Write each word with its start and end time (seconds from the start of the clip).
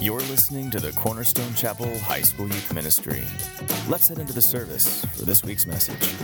You're 0.00 0.20
listening 0.20 0.70
to 0.70 0.78
the 0.78 0.92
Cornerstone 0.92 1.52
Chapel 1.54 1.98
High 1.98 2.22
School 2.22 2.46
Youth 2.46 2.72
Ministry. 2.72 3.24
Let's 3.88 4.06
head 4.06 4.20
into 4.20 4.32
the 4.32 4.40
service 4.40 5.04
for 5.16 5.24
this 5.24 5.42
week's 5.42 5.66
message. 5.66 6.14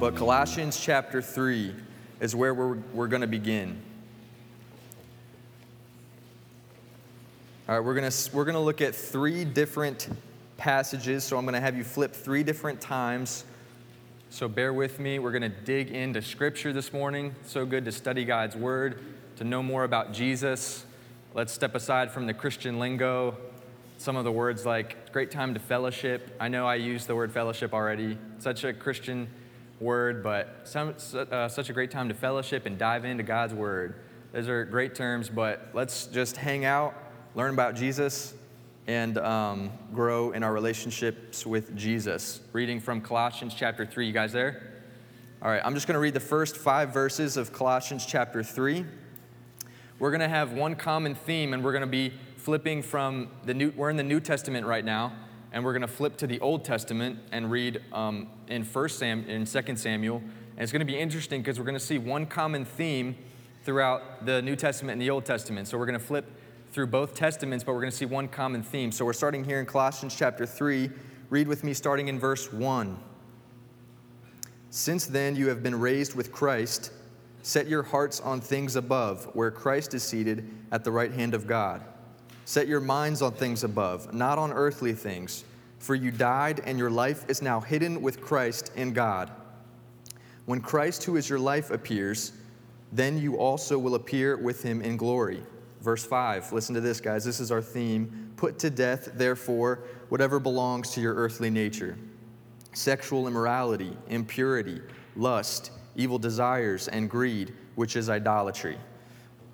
But 0.00 0.16
Colossians 0.16 0.80
chapter 0.80 1.20
3 1.20 1.74
is 2.20 2.34
where 2.34 2.54
we're, 2.54 2.78
we're 2.94 3.06
going 3.06 3.20
to 3.20 3.26
begin. 3.26 3.78
All 7.68 7.74
right, 7.74 7.84
we're 7.84 7.94
going 7.94 8.10
we're 8.32 8.46
going 8.46 8.54
to 8.54 8.60
look 8.60 8.80
at 8.80 8.94
three 8.94 9.44
different 9.44 10.08
passages. 10.56 11.22
So 11.22 11.36
I'm 11.36 11.44
going 11.44 11.52
to 11.52 11.60
have 11.60 11.76
you 11.76 11.84
flip 11.84 12.14
three 12.14 12.42
different 12.42 12.80
times. 12.80 13.44
So 14.30 14.48
bear 14.48 14.72
with 14.72 15.00
me. 15.00 15.18
We're 15.18 15.32
going 15.32 15.42
to 15.42 15.50
dig 15.50 15.90
into 15.90 16.22
Scripture 16.22 16.72
this 16.72 16.94
morning. 16.94 17.34
So 17.44 17.66
good 17.66 17.84
to 17.84 17.92
study 17.92 18.24
God's 18.24 18.56
Word, 18.56 19.04
to 19.38 19.44
know 19.44 19.62
more 19.62 19.84
about 19.84 20.12
Jesus. 20.12 20.84
Let's 21.34 21.52
step 21.52 21.74
aside 21.74 22.12
from 22.12 22.26
the 22.26 22.34
Christian 22.34 22.78
lingo. 22.78 23.36
Some 23.96 24.16
of 24.16 24.24
the 24.24 24.32
words 24.32 24.64
like 24.64 25.12
great 25.12 25.30
time 25.30 25.54
to 25.54 25.60
fellowship. 25.60 26.36
I 26.38 26.48
know 26.48 26.66
I 26.66 26.76
used 26.76 27.06
the 27.06 27.16
word 27.16 27.32
fellowship 27.32 27.72
already. 27.72 28.18
Such 28.38 28.64
a 28.64 28.72
Christian 28.72 29.28
word, 29.80 30.22
but 30.22 30.60
some, 30.64 30.94
uh, 31.14 31.48
such 31.48 31.70
a 31.70 31.72
great 31.72 31.90
time 31.90 32.08
to 32.08 32.14
fellowship 32.14 32.66
and 32.66 32.78
dive 32.78 33.04
into 33.04 33.22
God's 33.22 33.54
Word. 33.54 33.94
Those 34.32 34.48
are 34.48 34.64
great 34.64 34.94
terms, 34.94 35.28
but 35.28 35.68
let's 35.72 36.06
just 36.06 36.36
hang 36.36 36.64
out 36.64 36.94
learn 37.38 37.54
about 37.54 37.76
Jesus, 37.76 38.34
and 38.88 39.18
um, 39.18 39.70
grow 39.92 40.32
in 40.32 40.42
our 40.42 40.52
relationships 40.52 41.46
with 41.46 41.76
Jesus. 41.76 42.40
Reading 42.52 42.80
from 42.80 43.00
Colossians 43.00 43.54
chapter 43.54 43.86
3. 43.86 44.06
You 44.08 44.12
guys 44.12 44.32
there? 44.32 44.72
All 45.40 45.48
right, 45.48 45.62
I'm 45.64 45.74
just 45.74 45.86
going 45.86 45.94
to 45.94 46.00
read 46.00 46.14
the 46.14 46.20
first 46.20 46.56
five 46.56 46.92
verses 46.92 47.36
of 47.36 47.52
Colossians 47.52 48.06
chapter 48.06 48.42
3. 48.42 48.84
We're 49.98 50.10
going 50.10 50.20
to 50.20 50.28
have 50.28 50.52
one 50.52 50.76
common 50.76 51.16
theme, 51.16 51.52
and 51.52 51.64
we're 51.64 51.72
going 51.72 51.80
to 51.80 51.88
be 51.88 52.12
flipping 52.36 52.82
from 52.82 53.28
the 53.44 53.52
New, 53.52 53.72
we're 53.76 53.90
in 53.90 53.96
the 53.96 54.04
New 54.04 54.20
Testament 54.20 54.64
right 54.64 54.84
now, 54.84 55.12
and 55.50 55.64
we're 55.64 55.72
going 55.72 55.82
to 55.82 55.88
flip 55.88 56.16
to 56.18 56.28
the 56.28 56.38
Old 56.38 56.64
Testament 56.64 57.18
and 57.32 57.50
read 57.50 57.82
um, 57.92 58.28
in 58.46 58.62
First 58.62 59.00
Sam, 59.00 59.24
in 59.26 59.44
Second 59.44 59.76
Samuel. 59.76 60.18
And 60.18 60.62
it's 60.62 60.70
going 60.70 60.80
to 60.80 60.86
be 60.86 60.96
interesting 60.96 61.40
because 61.40 61.58
we're 61.58 61.64
going 61.64 61.74
to 61.74 61.84
see 61.84 61.98
one 61.98 62.26
common 62.26 62.64
theme 62.64 63.16
throughout 63.64 64.24
the 64.24 64.40
New 64.40 64.54
Testament 64.54 64.92
and 64.92 65.02
the 65.02 65.10
Old 65.10 65.24
Testament. 65.24 65.66
So 65.66 65.76
we're 65.76 65.86
going 65.86 65.98
to 65.98 66.04
flip 66.04 66.30
through 66.70 66.86
both 66.86 67.14
testaments, 67.14 67.64
but 67.64 67.72
we're 67.72 67.80
going 67.80 67.90
to 67.90 67.96
see 67.96 68.04
one 68.04 68.28
common 68.28 68.62
theme. 68.62 68.92
So 68.92 69.04
we're 69.04 69.12
starting 69.12 69.42
here 69.42 69.58
in 69.58 69.66
Colossians 69.66 70.14
chapter 70.14 70.46
3. 70.46 70.90
Read 71.28 71.48
with 71.48 71.64
me 71.64 71.74
starting 71.74 72.06
in 72.06 72.20
verse 72.20 72.52
1. 72.52 72.96
Since 74.70 75.06
then 75.06 75.34
you 75.34 75.48
have 75.48 75.64
been 75.64 75.80
raised 75.80 76.14
with 76.14 76.30
Christ, 76.30 76.92
set 77.42 77.68
your 77.68 77.82
hearts 77.82 78.20
on 78.20 78.40
things 78.40 78.76
above, 78.76 79.24
where 79.34 79.50
Christ 79.50 79.94
is 79.94 80.02
seated 80.02 80.48
at 80.72 80.84
the 80.84 80.90
right 80.90 81.12
hand 81.12 81.34
of 81.34 81.46
God. 81.46 81.82
Set 82.44 82.66
your 82.66 82.80
minds 82.80 83.22
on 83.22 83.32
things 83.32 83.64
above, 83.64 84.14
not 84.14 84.38
on 84.38 84.52
earthly 84.52 84.92
things, 84.92 85.44
for 85.78 85.94
you 85.94 86.10
died, 86.10 86.60
and 86.64 86.78
your 86.78 86.90
life 86.90 87.24
is 87.28 87.42
now 87.42 87.60
hidden 87.60 88.00
with 88.02 88.20
Christ 88.20 88.72
in 88.74 88.92
God. 88.92 89.30
When 90.46 90.60
Christ, 90.60 91.04
who 91.04 91.16
is 91.16 91.28
your 91.28 91.38
life, 91.38 91.70
appears, 91.70 92.32
then 92.92 93.18
you 93.18 93.36
also 93.36 93.78
will 93.78 93.94
appear 93.94 94.36
with 94.36 94.62
him 94.62 94.80
in 94.80 94.96
glory. 94.96 95.42
Verse 95.82 96.04
5, 96.04 96.52
listen 96.52 96.74
to 96.74 96.80
this, 96.80 97.00
guys. 97.00 97.24
This 97.24 97.38
is 97.38 97.52
our 97.52 97.62
theme. 97.62 98.32
Put 98.36 98.58
to 98.60 98.70
death, 98.70 99.10
therefore, 99.14 99.84
whatever 100.08 100.40
belongs 100.40 100.90
to 100.92 101.00
your 101.00 101.14
earthly 101.14 101.50
nature 101.50 101.98
sexual 102.72 103.26
immorality, 103.26 103.96
impurity, 104.08 104.80
lust, 105.16 105.72
evil 105.98 106.18
desires, 106.18 106.88
and 106.88 107.10
greed, 107.10 107.52
which 107.74 107.96
is 107.96 108.08
idolatry. 108.08 108.78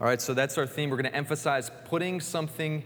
All 0.01 0.07
right, 0.07 0.21
so 0.21 0.35
that's 0.35 0.57
our 0.59 0.67
theme. 0.67 0.91
We're 0.91 0.99
going 0.99 1.11
to 1.11 1.17
emphasize 1.17 1.71
putting 1.87 2.21
something 2.21 2.85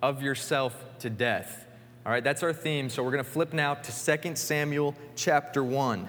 of 0.00 0.22
yourself 0.22 0.74
to 1.00 1.10
death. 1.10 1.66
All 2.06 2.12
right, 2.12 2.24
that's 2.24 2.42
our 2.42 2.54
theme. 2.54 2.88
So 2.88 3.02
we're 3.02 3.10
going 3.10 3.24
to 3.24 3.30
flip 3.30 3.52
now 3.52 3.74
to 3.74 4.18
2 4.18 4.36
Samuel 4.36 4.94
chapter 5.16 5.62
1. 5.62 6.08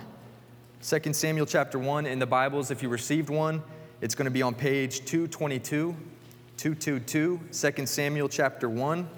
2 0.81 1.13
Samuel 1.13 1.45
chapter 1.45 1.77
1 1.77 2.05
in 2.05 2.19
the 2.19 2.25
Bibles, 2.25 2.71
if 2.71 2.81
you 2.81 2.89
received 2.89 3.29
one, 3.29 3.61
it's 3.99 4.15
going 4.15 4.25
to 4.25 4.31
be 4.31 4.41
on 4.41 4.55
page 4.55 5.03
222. 5.05 5.95
222, 6.57 7.39
2 7.51 7.85
Samuel 7.85 8.29
chapter 8.29 8.69
1. 8.69 9.09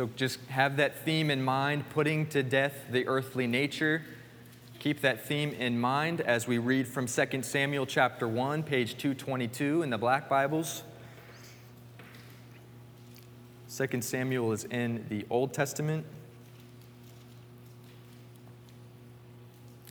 So 0.00 0.08
just 0.16 0.40
have 0.46 0.78
that 0.78 1.04
theme 1.04 1.30
in 1.30 1.42
mind, 1.42 1.90
putting 1.90 2.26
to 2.28 2.42
death 2.42 2.86
the 2.90 3.06
earthly 3.06 3.46
nature. 3.46 4.02
Keep 4.78 5.02
that 5.02 5.26
theme 5.26 5.52
in 5.52 5.78
mind 5.78 6.22
as 6.22 6.46
we 6.46 6.56
read 6.56 6.88
from 6.88 7.06
2 7.06 7.42
Samuel 7.42 7.84
chapter 7.84 8.26
1, 8.26 8.62
page 8.62 8.96
222 8.96 9.82
in 9.82 9.90
the 9.90 9.98
Black 9.98 10.26
Bibles. 10.26 10.84
2 13.76 14.00
Samuel 14.00 14.52
is 14.52 14.64
in 14.64 15.04
the 15.10 15.26
Old 15.28 15.52
Testament. 15.52 16.06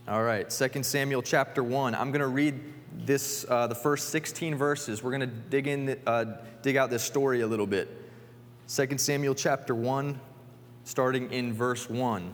All 0.07 0.23
right, 0.23 0.49
2 0.49 0.81
Samuel 0.81 1.21
chapter 1.21 1.63
1. 1.63 1.93
I'm 1.93 2.09
going 2.09 2.21
to 2.21 2.27
read 2.27 2.59
this, 2.97 3.45
uh, 3.47 3.67
the 3.67 3.75
first 3.75 4.09
16 4.09 4.55
verses. 4.55 5.03
We're 5.03 5.11
going 5.11 5.21
to 5.21 5.27
dig, 5.27 5.67
in, 5.67 5.99
uh, 6.07 6.25
dig 6.63 6.77
out 6.77 6.89
this 6.89 7.03
story 7.03 7.41
a 7.41 7.47
little 7.47 7.67
bit. 7.67 7.98
2 8.69 8.99
Samuel 8.99 9.33
chapter 9.33 9.73
1, 9.73 10.19
starting 10.83 11.31
in 11.31 11.51
verse 11.51 11.89
1. 11.89 12.31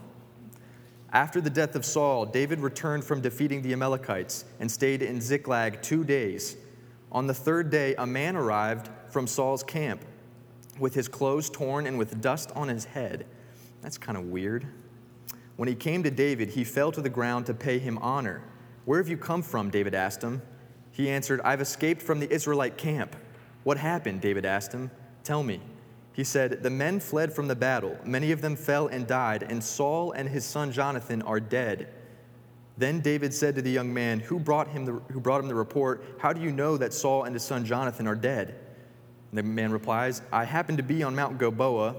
After 1.10 1.40
the 1.40 1.48
death 1.48 1.74
of 1.74 1.82
Saul, 1.82 2.26
David 2.26 2.60
returned 2.60 3.04
from 3.04 3.22
defeating 3.22 3.62
the 3.62 3.72
Amalekites 3.72 4.44
and 4.60 4.70
stayed 4.70 5.00
in 5.00 5.18
Ziklag 5.22 5.80
two 5.80 6.04
days. 6.04 6.58
On 7.10 7.26
the 7.26 7.32
third 7.32 7.70
day, 7.70 7.94
a 7.94 8.04
man 8.04 8.36
arrived 8.36 8.90
from 9.08 9.26
Saul's 9.26 9.62
camp 9.62 10.04
with 10.78 10.94
his 10.94 11.08
clothes 11.08 11.48
torn 11.48 11.86
and 11.86 11.96
with 11.96 12.20
dust 12.20 12.52
on 12.54 12.68
his 12.68 12.84
head. 12.84 13.24
That's 13.80 13.96
kind 13.96 14.18
of 14.18 14.24
weird. 14.24 14.66
When 15.56 15.68
he 15.68 15.74
came 15.74 16.02
to 16.02 16.10
David, 16.10 16.50
he 16.50 16.64
fell 16.64 16.92
to 16.92 17.00
the 17.00 17.08
ground 17.08 17.46
to 17.46 17.54
pay 17.54 17.78
him 17.78 17.96
honor. 18.02 18.42
Where 18.84 18.98
have 18.98 19.08
you 19.08 19.16
come 19.16 19.40
from? 19.40 19.70
David 19.70 19.94
asked 19.94 20.22
him. 20.22 20.42
He 20.92 21.08
answered, 21.08 21.40
I've 21.44 21.62
escaped 21.62 22.02
from 22.02 22.20
the 22.20 22.30
Israelite 22.30 22.76
camp. 22.76 23.16
What 23.64 23.78
happened? 23.78 24.20
David 24.20 24.44
asked 24.44 24.72
him. 24.72 24.90
Tell 25.24 25.42
me. 25.42 25.62
He 26.16 26.24
said, 26.24 26.62
The 26.62 26.70
men 26.70 26.98
fled 26.98 27.30
from 27.30 27.46
the 27.46 27.54
battle. 27.54 27.94
Many 28.02 28.32
of 28.32 28.40
them 28.40 28.56
fell 28.56 28.86
and 28.86 29.06
died, 29.06 29.42
and 29.42 29.62
Saul 29.62 30.12
and 30.12 30.26
his 30.26 30.46
son 30.46 30.72
Jonathan 30.72 31.20
are 31.20 31.38
dead. 31.38 31.92
Then 32.78 33.00
David 33.00 33.34
said 33.34 33.54
to 33.56 33.62
the 33.62 33.70
young 33.70 33.92
man 33.92 34.20
who 34.20 34.40
brought 34.40 34.68
him 34.68 34.86
the, 34.86 34.92
who 35.12 35.20
brought 35.20 35.42
him 35.42 35.48
the 35.48 35.54
report, 35.54 36.02
How 36.18 36.32
do 36.32 36.40
you 36.40 36.50
know 36.50 36.78
that 36.78 36.94
Saul 36.94 37.24
and 37.24 37.34
his 37.34 37.42
son 37.42 37.66
Jonathan 37.66 38.06
are 38.06 38.14
dead? 38.14 38.48
And 39.30 39.38
the 39.38 39.42
man 39.42 39.72
replies, 39.72 40.22
I 40.32 40.44
happened 40.44 40.78
to 40.78 40.84
be 40.84 41.02
on 41.02 41.14
Mount 41.14 41.38
Gilboa 41.38 41.94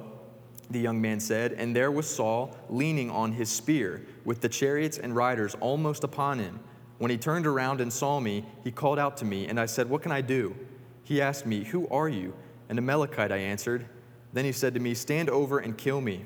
the 0.70 0.80
young 0.80 1.00
man 1.00 1.20
said, 1.20 1.54
and 1.54 1.76
there 1.76 1.92
was 1.92 2.10
Saul 2.10 2.58
leaning 2.70 3.10
on 3.10 3.32
his 3.32 3.50
spear, 3.50 4.06
with 4.26 4.42
the 4.42 4.50
chariots 4.50 4.98
and 4.98 5.16
riders 5.16 5.56
almost 5.62 6.04
upon 6.04 6.40
him. 6.40 6.60
When 6.98 7.12
he 7.12 7.18
turned 7.18 7.48
around 7.48 7.80
and 7.80 7.94
saw 7.94 8.20
me, 8.20 8.46
he 8.64 8.72
called 8.72 9.00
out 9.00 9.18
to 9.18 9.26
me, 9.26 9.48
and 9.48 9.60
I 9.60 9.66
said, 9.66 9.90
What 9.90 10.02
can 10.02 10.12
I 10.12 10.22
do? 10.22 10.56
He 11.04 11.22
asked 11.22 11.46
me, 11.46 11.64
Who 11.64 11.88
are 11.90 12.10
you? 12.10 12.34
An 12.70 12.78
Amalekite, 12.78 13.32
I 13.32 13.38
answered. 13.38 13.86
Then 14.34 14.46
he 14.46 14.52
said 14.52 14.74
to 14.74 14.80
me, 14.80 14.94
Stand 14.94 15.30
over 15.30 15.60
and 15.60 15.78
kill 15.78 16.02
me. 16.02 16.26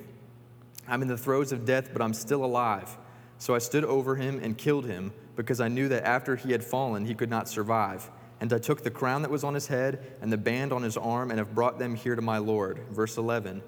I'm 0.87 1.01
in 1.01 1.07
the 1.07 1.17
throes 1.17 1.51
of 1.51 1.65
death, 1.65 1.89
but 1.93 2.01
I'm 2.01 2.13
still 2.13 2.43
alive. 2.43 2.97
So 3.37 3.55
I 3.55 3.59
stood 3.59 3.85
over 3.85 4.15
him 4.15 4.39
and 4.43 4.57
killed 4.57 4.85
him, 4.85 5.13
because 5.35 5.61
I 5.61 5.67
knew 5.67 5.87
that 5.89 6.05
after 6.05 6.35
he 6.35 6.51
had 6.51 6.63
fallen, 6.63 7.05
he 7.05 7.15
could 7.15 7.29
not 7.29 7.47
survive. 7.47 8.09
And 8.39 8.51
I 8.51 8.57
took 8.57 8.83
the 8.83 8.91
crown 8.91 9.21
that 9.21 9.31
was 9.31 9.43
on 9.43 9.53
his 9.53 9.67
head 9.67 10.15
and 10.21 10.31
the 10.31 10.37
band 10.37 10.73
on 10.73 10.83
his 10.83 10.97
arm, 10.97 11.29
and 11.29 11.39
have 11.39 11.55
brought 11.55 11.79
them 11.79 11.95
here 11.95 12.15
to 12.15 12.21
my 12.21 12.37
Lord. 12.37 12.81
Verse 12.91 13.17
11. 13.17 13.61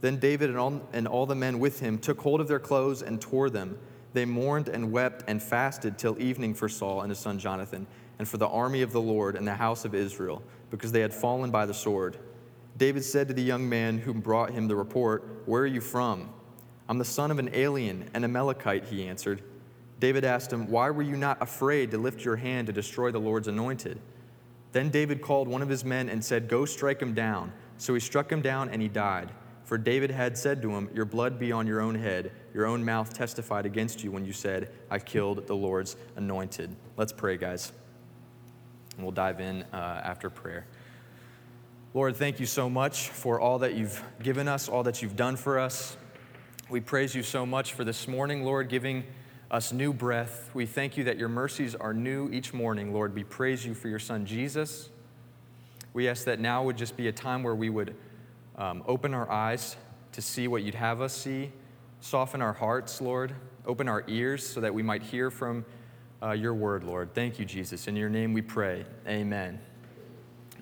Then 0.00 0.18
David 0.18 0.50
and 0.50 0.58
all, 0.58 0.88
and 0.92 1.08
all 1.08 1.26
the 1.26 1.34
men 1.34 1.58
with 1.58 1.80
him 1.80 1.98
took 1.98 2.20
hold 2.20 2.40
of 2.40 2.48
their 2.48 2.60
clothes 2.60 3.02
and 3.02 3.20
tore 3.20 3.50
them. 3.50 3.78
They 4.12 4.24
mourned 4.24 4.68
and 4.68 4.92
wept 4.92 5.24
and 5.26 5.42
fasted 5.42 5.98
till 5.98 6.20
evening 6.20 6.54
for 6.54 6.68
Saul 6.68 7.02
and 7.02 7.10
his 7.10 7.18
son 7.18 7.38
Jonathan, 7.38 7.86
and 8.18 8.28
for 8.28 8.36
the 8.36 8.48
army 8.48 8.82
of 8.82 8.92
the 8.92 9.00
Lord 9.00 9.36
and 9.36 9.46
the 9.46 9.54
house 9.54 9.84
of 9.84 9.94
Israel, 9.94 10.42
because 10.70 10.92
they 10.92 11.00
had 11.00 11.14
fallen 11.14 11.50
by 11.50 11.66
the 11.66 11.74
sword. 11.74 12.18
David 12.78 13.04
said 13.04 13.26
to 13.28 13.34
the 13.34 13.42
young 13.42 13.68
man 13.68 13.98
who 13.98 14.14
brought 14.14 14.50
him 14.50 14.68
the 14.68 14.76
report, 14.76 15.42
Where 15.46 15.62
are 15.62 15.66
you 15.66 15.80
from? 15.80 16.30
I'm 16.88 16.98
the 16.98 17.04
son 17.04 17.30
of 17.30 17.40
an 17.40 17.50
alien, 17.52 18.08
an 18.14 18.24
Amalekite, 18.24 18.84
he 18.84 19.06
answered. 19.06 19.42
David 19.98 20.24
asked 20.24 20.52
him, 20.52 20.68
Why 20.68 20.88
were 20.90 21.02
you 21.02 21.16
not 21.16 21.42
afraid 21.42 21.90
to 21.90 21.98
lift 21.98 22.24
your 22.24 22.36
hand 22.36 22.68
to 22.68 22.72
destroy 22.72 23.10
the 23.10 23.18
Lord's 23.18 23.48
anointed? 23.48 24.00
Then 24.70 24.90
David 24.90 25.22
called 25.22 25.48
one 25.48 25.60
of 25.60 25.68
his 25.68 25.84
men 25.84 26.08
and 26.08 26.24
said, 26.24 26.48
Go 26.48 26.64
strike 26.64 27.02
him 27.02 27.14
down. 27.14 27.52
So 27.78 27.94
he 27.94 28.00
struck 28.00 28.30
him 28.30 28.42
down, 28.42 28.68
and 28.68 28.80
he 28.80 28.88
died. 28.88 29.32
For 29.64 29.76
David 29.76 30.10
had 30.10 30.38
said 30.38 30.62
to 30.62 30.70
him, 30.70 30.88
Your 30.94 31.04
blood 31.04 31.38
be 31.38 31.50
on 31.50 31.66
your 31.66 31.80
own 31.80 31.96
head. 31.96 32.30
Your 32.54 32.66
own 32.66 32.84
mouth 32.84 33.12
testified 33.12 33.66
against 33.66 34.04
you 34.04 34.12
when 34.12 34.24
you 34.24 34.32
said, 34.32 34.70
I 34.88 35.00
killed 35.00 35.46
the 35.48 35.56
Lord's 35.56 35.96
anointed. 36.16 36.74
Let's 36.96 37.12
pray, 37.12 37.36
guys. 37.36 37.72
And 38.94 39.04
we'll 39.04 39.12
dive 39.12 39.40
in 39.40 39.64
uh, 39.72 40.00
after 40.04 40.30
prayer. 40.30 40.66
Lord, 41.94 42.16
thank 42.16 42.38
you 42.38 42.44
so 42.44 42.68
much 42.68 43.08
for 43.08 43.40
all 43.40 43.60
that 43.60 43.74
you've 43.74 44.02
given 44.22 44.46
us, 44.46 44.68
all 44.68 44.82
that 44.82 45.00
you've 45.00 45.16
done 45.16 45.36
for 45.36 45.58
us. 45.58 45.96
We 46.68 46.80
praise 46.80 47.14
you 47.14 47.22
so 47.22 47.46
much 47.46 47.72
for 47.72 47.82
this 47.82 48.06
morning, 48.06 48.44
Lord, 48.44 48.68
giving 48.68 49.04
us 49.50 49.72
new 49.72 49.94
breath. 49.94 50.50
We 50.52 50.66
thank 50.66 50.98
you 50.98 51.04
that 51.04 51.16
your 51.16 51.30
mercies 51.30 51.74
are 51.74 51.94
new 51.94 52.28
each 52.30 52.52
morning, 52.52 52.92
Lord. 52.92 53.14
We 53.14 53.24
praise 53.24 53.64
you 53.64 53.72
for 53.72 53.88
your 53.88 53.98
son, 53.98 54.26
Jesus. 54.26 54.90
We 55.94 56.08
ask 56.08 56.24
that 56.24 56.40
now 56.40 56.62
would 56.62 56.76
just 56.76 56.94
be 56.94 57.08
a 57.08 57.12
time 57.12 57.42
where 57.42 57.54
we 57.54 57.70
would 57.70 57.96
um, 58.56 58.82
open 58.86 59.14
our 59.14 59.30
eyes 59.30 59.76
to 60.12 60.20
see 60.20 60.46
what 60.46 60.64
you'd 60.64 60.74
have 60.74 61.00
us 61.00 61.14
see, 61.14 61.50
soften 62.00 62.42
our 62.42 62.52
hearts, 62.52 63.00
Lord, 63.00 63.34
open 63.64 63.88
our 63.88 64.04
ears 64.08 64.46
so 64.46 64.60
that 64.60 64.74
we 64.74 64.82
might 64.82 65.02
hear 65.02 65.30
from 65.30 65.64
uh, 66.22 66.32
your 66.32 66.52
word, 66.52 66.84
Lord. 66.84 67.14
Thank 67.14 67.38
you, 67.38 67.46
Jesus. 67.46 67.88
In 67.88 67.96
your 67.96 68.10
name 68.10 68.34
we 68.34 68.42
pray. 68.42 68.84
Amen. 69.06 69.58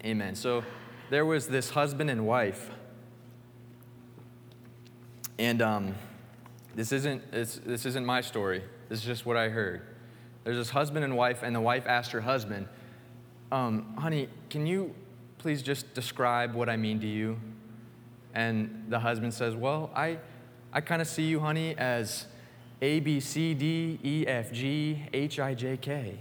Amen. 0.05 0.37
So 0.37 0.62
there 1.11 1.25
was 1.25 1.49
this 1.49 1.70
husband 1.70 2.11
and 2.11 2.26
wife. 2.26 2.70
And 5.38 5.62
um, 5.62 5.94
this, 6.75 6.93
isn't, 6.93 7.31
this 7.31 7.87
isn't 7.87 8.05
my 8.05 8.20
story. 8.20 8.62
This 8.88 9.00
is 9.00 9.05
just 9.05 9.26
what 9.26 9.37
I 9.37 9.49
heard. 9.49 9.82
There's 10.44 10.56
this 10.56 10.70
husband 10.70 11.05
and 11.05 11.17
wife, 11.17 11.43
and 11.43 11.55
the 11.55 11.61
wife 11.61 11.87
asked 11.87 12.12
her 12.12 12.20
husband, 12.20 12.69
um, 13.50 13.97
Honey, 13.99 14.29
can 14.49 14.67
you 14.67 14.94
please 15.38 15.62
just 15.62 15.93
describe 15.94 16.55
what 16.55 16.69
I 16.69 16.76
mean 16.76 17.00
to 17.00 17.06
you? 17.06 17.38
And 18.35 18.87
the 18.88 18.99
husband 18.99 19.35
says, 19.35 19.55
Well, 19.55 19.91
I, 19.94 20.19
I 20.73 20.81
kind 20.81 21.02
of 21.02 21.09
see 21.09 21.25
you, 21.25 21.41
honey, 21.41 21.76
as 21.76 22.26
A, 22.81 23.00
B, 23.00 23.20
C, 23.20 23.55
D, 23.55 23.99
E, 24.02 24.25
F, 24.26 24.52
G, 24.52 25.05
H, 25.12 25.41
I, 25.41 25.55
J, 25.55 25.76
K. 25.76 26.19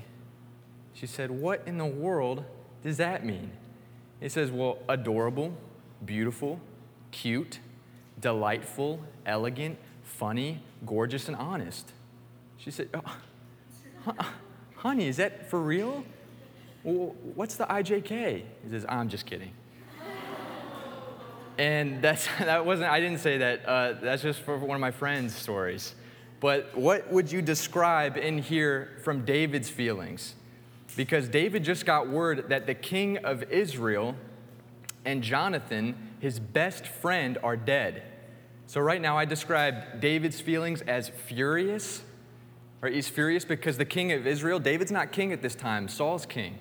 She 0.94 1.08
said, 1.08 1.30
What 1.30 1.62
in 1.66 1.78
the 1.78 1.86
world 1.86 2.46
does 2.84 2.98
that 2.98 3.26
mean? 3.26 3.52
He 4.20 4.30
says, 4.30 4.52
Well, 4.52 4.80
adorable, 4.88 5.54
beautiful, 6.06 6.60
cute, 7.12 7.60
delightful, 8.20 9.02
elegant, 9.26 9.78
funny, 10.04 10.62
gorgeous, 10.86 11.28
and 11.28 11.38
honest. 11.38 11.92
She 12.58 12.72
said, 12.72 12.90
oh, 12.94 14.14
Honey, 14.76 15.08
is 15.08 15.18
that 15.18 15.50
for 15.50 15.62
real? 15.62 16.04
Well, 16.84 17.16
what's 17.36 17.56
the 17.56 17.66
IJK? 17.66 18.44
He 18.64 18.70
says, 18.70 18.86
I'm 18.88 19.10
just 19.10 19.26
kidding. 19.26 19.52
and 21.58 22.02
that's, 22.02 22.28
that 22.40 22.66
wasn't, 22.66 22.90
I 22.90 23.00
didn't 23.00 23.20
say 23.20 23.38
that. 23.40 23.66
Uh, 23.66 23.94
that's 24.02 24.22
just 24.22 24.42
for 24.42 24.58
one 24.58 24.76
of 24.76 24.82
my 24.82 24.92
friend's 24.92 25.36
stories. 25.36 25.96
But 26.40 26.78
what 26.78 27.12
would 27.12 27.32
you 27.32 27.42
describe 27.42 28.18
in 28.18 28.38
here 28.38 28.98
from 29.04 29.26
David's 29.26 29.70
feelings? 29.70 30.36
Because 30.95 31.27
David 31.30 31.63
just 31.63 31.86
got 31.86 32.07
word 32.07 32.50
that 32.50 32.68
the 32.68 32.74
king 32.74 33.18
of 33.19 33.44
Israel 33.51 34.15
and 35.06 35.21
Jonathan, 35.21 35.95
his 36.19 36.39
best 36.39 36.88
friend, 36.88 37.38
are 37.44 37.56
dead. 37.56 38.03
So, 38.68 38.81
right 38.81 39.01
now, 39.01 39.18
I 39.18 39.25
described 39.25 40.00
David's 40.00 40.42
feelings 40.42 40.81
as 40.81 41.09
furious. 41.09 42.01
Right? 42.81 42.94
He's 42.94 43.07
furious 43.07 43.45
because 43.45 43.77
the 43.77 43.86
king 43.86 44.12
of 44.12 44.25
Israel, 44.25 44.59
David's 44.59 44.92
not 44.92 45.12
king 45.12 45.31
at 45.31 45.42
this 45.42 45.56
time, 45.56 45.88
Saul's 45.88 46.25
king. 46.25 46.57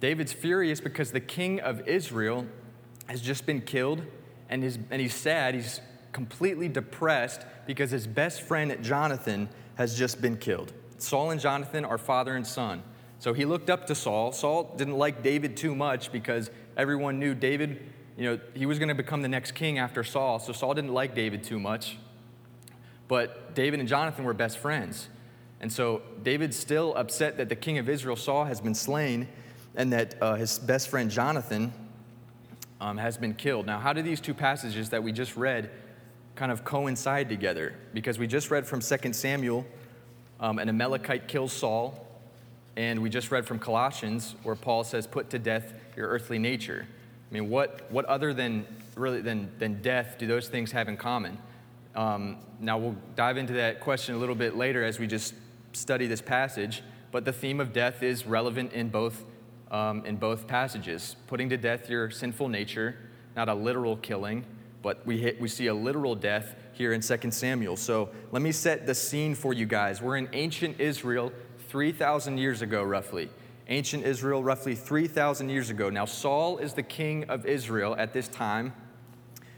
David's 0.00 0.32
furious 0.32 0.80
because 0.80 1.12
the 1.12 1.20
king 1.20 1.60
of 1.60 1.86
Israel 1.86 2.46
has 3.06 3.20
just 3.20 3.46
been 3.46 3.60
killed, 3.60 4.02
and, 4.48 4.62
his, 4.62 4.78
and 4.90 5.00
he's 5.00 5.14
sad. 5.14 5.54
He's 5.54 5.80
completely 6.12 6.68
depressed 6.68 7.44
because 7.66 7.90
his 7.90 8.06
best 8.06 8.42
friend, 8.42 8.76
Jonathan, 8.82 9.48
has 9.76 9.96
just 9.96 10.20
been 10.20 10.36
killed. 10.36 10.72
Saul 10.98 11.30
and 11.30 11.40
Jonathan 11.40 11.84
are 11.84 11.98
father 11.98 12.34
and 12.34 12.46
son. 12.46 12.82
So 13.20 13.34
he 13.34 13.44
looked 13.44 13.68
up 13.68 13.86
to 13.88 13.94
Saul. 13.94 14.32
Saul 14.32 14.74
didn't 14.76 14.96
like 14.96 15.22
David 15.22 15.54
too 15.54 15.74
much 15.74 16.10
because 16.10 16.50
everyone 16.74 17.18
knew 17.18 17.34
David, 17.34 17.92
you 18.16 18.24
know, 18.24 18.40
he 18.54 18.64
was 18.64 18.78
going 18.78 18.88
to 18.88 18.94
become 18.94 19.20
the 19.20 19.28
next 19.28 19.52
king 19.52 19.78
after 19.78 20.02
Saul. 20.02 20.38
So 20.38 20.54
Saul 20.54 20.72
didn't 20.72 20.94
like 20.94 21.14
David 21.14 21.44
too 21.44 21.60
much. 21.60 21.98
But 23.08 23.54
David 23.54 23.78
and 23.78 23.88
Jonathan 23.88 24.24
were 24.24 24.32
best 24.32 24.56
friends. 24.56 25.08
And 25.60 25.70
so 25.70 26.00
David's 26.22 26.56
still 26.56 26.94
upset 26.96 27.36
that 27.36 27.50
the 27.50 27.56
king 27.56 27.76
of 27.76 27.90
Israel, 27.90 28.16
Saul, 28.16 28.46
has 28.46 28.58
been 28.58 28.74
slain 28.74 29.28
and 29.74 29.92
that 29.92 30.14
uh, 30.22 30.36
his 30.36 30.58
best 30.58 30.88
friend 30.88 31.10
Jonathan 31.10 31.74
um, 32.80 32.96
has 32.96 33.18
been 33.18 33.34
killed. 33.34 33.66
Now, 33.66 33.80
how 33.80 33.92
do 33.92 34.00
these 34.00 34.22
two 34.22 34.32
passages 34.32 34.88
that 34.90 35.02
we 35.02 35.12
just 35.12 35.36
read 35.36 35.70
kind 36.36 36.50
of 36.50 36.64
coincide 36.64 37.28
together? 37.28 37.74
Because 37.92 38.18
we 38.18 38.26
just 38.26 38.50
read 38.50 38.66
from 38.66 38.80
2 38.80 39.12
Samuel, 39.12 39.66
um, 40.40 40.58
an 40.58 40.70
Amalekite 40.70 41.28
kills 41.28 41.52
Saul, 41.52 42.06
and 42.80 43.02
we 43.02 43.10
just 43.10 43.30
read 43.30 43.46
from 43.46 43.58
Colossians 43.58 44.36
where 44.42 44.54
Paul 44.54 44.84
says, 44.84 45.06
put 45.06 45.28
to 45.30 45.38
death 45.38 45.74
your 45.98 46.08
earthly 46.08 46.38
nature. 46.38 46.86
I 47.30 47.34
mean, 47.34 47.50
what, 47.50 47.92
what 47.92 48.06
other 48.06 48.32
than 48.32 48.66
really 48.94 49.20
than, 49.20 49.50
than 49.58 49.82
death 49.82 50.16
do 50.18 50.26
those 50.26 50.48
things 50.48 50.72
have 50.72 50.88
in 50.88 50.96
common? 50.96 51.36
Um, 51.94 52.38
now, 52.58 52.78
we'll 52.78 52.96
dive 53.16 53.36
into 53.36 53.52
that 53.52 53.80
question 53.80 54.14
a 54.14 54.18
little 54.18 54.34
bit 54.34 54.56
later 54.56 54.82
as 54.82 54.98
we 54.98 55.06
just 55.06 55.34
study 55.74 56.06
this 56.06 56.22
passage, 56.22 56.82
but 57.12 57.26
the 57.26 57.34
theme 57.34 57.60
of 57.60 57.74
death 57.74 58.02
is 58.02 58.24
relevant 58.24 58.72
in 58.72 58.88
both, 58.88 59.26
um, 59.70 60.06
in 60.06 60.16
both 60.16 60.46
passages. 60.46 61.16
Putting 61.26 61.50
to 61.50 61.58
death 61.58 61.90
your 61.90 62.10
sinful 62.10 62.48
nature, 62.48 62.96
not 63.36 63.50
a 63.50 63.54
literal 63.54 63.98
killing, 63.98 64.46
but 64.80 65.04
we, 65.06 65.18
hit, 65.18 65.38
we 65.38 65.48
see 65.48 65.66
a 65.66 65.74
literal 65.74 66.14
death 66.14 66.56
here 66.72 66.94
in 66.94 67.02
2 67.02 67.30
Samuel. 67.30 67.76
So 67.76 68.08
let 68.32 68.40
me 68.40 68.52
set 68.52 68.86
the 68.86 68.94
scene 68.94 69.34
for 69.34 69.52
you 69.52 69.66
guys. 69.66 70.00
We're 70.00 70.16
in 70.16 70.30
ancient 70.32 70.80
Israel 70.80 71.30
3,000 71.70 72.36
years 72.36 72.62
ago, 72.62 72.82
roughly. 72.82 73.30
Ancient 73.68 74.04
Israel, 74.04 74.42
roughly 74.42 74.74
3,000 74.74 75.48
years 75.48 75.70
ago. 75.70 75.88
Now, 75.88 76.04
Saul 76.04 76.58
is 76.58 76.74
the 76.74 76.82
king 76.82 77.24
of 77.30 77.46
Israel 77.46 77.94
at 77.96 78.12
this 78.12 78.26
time, 78.26 78.72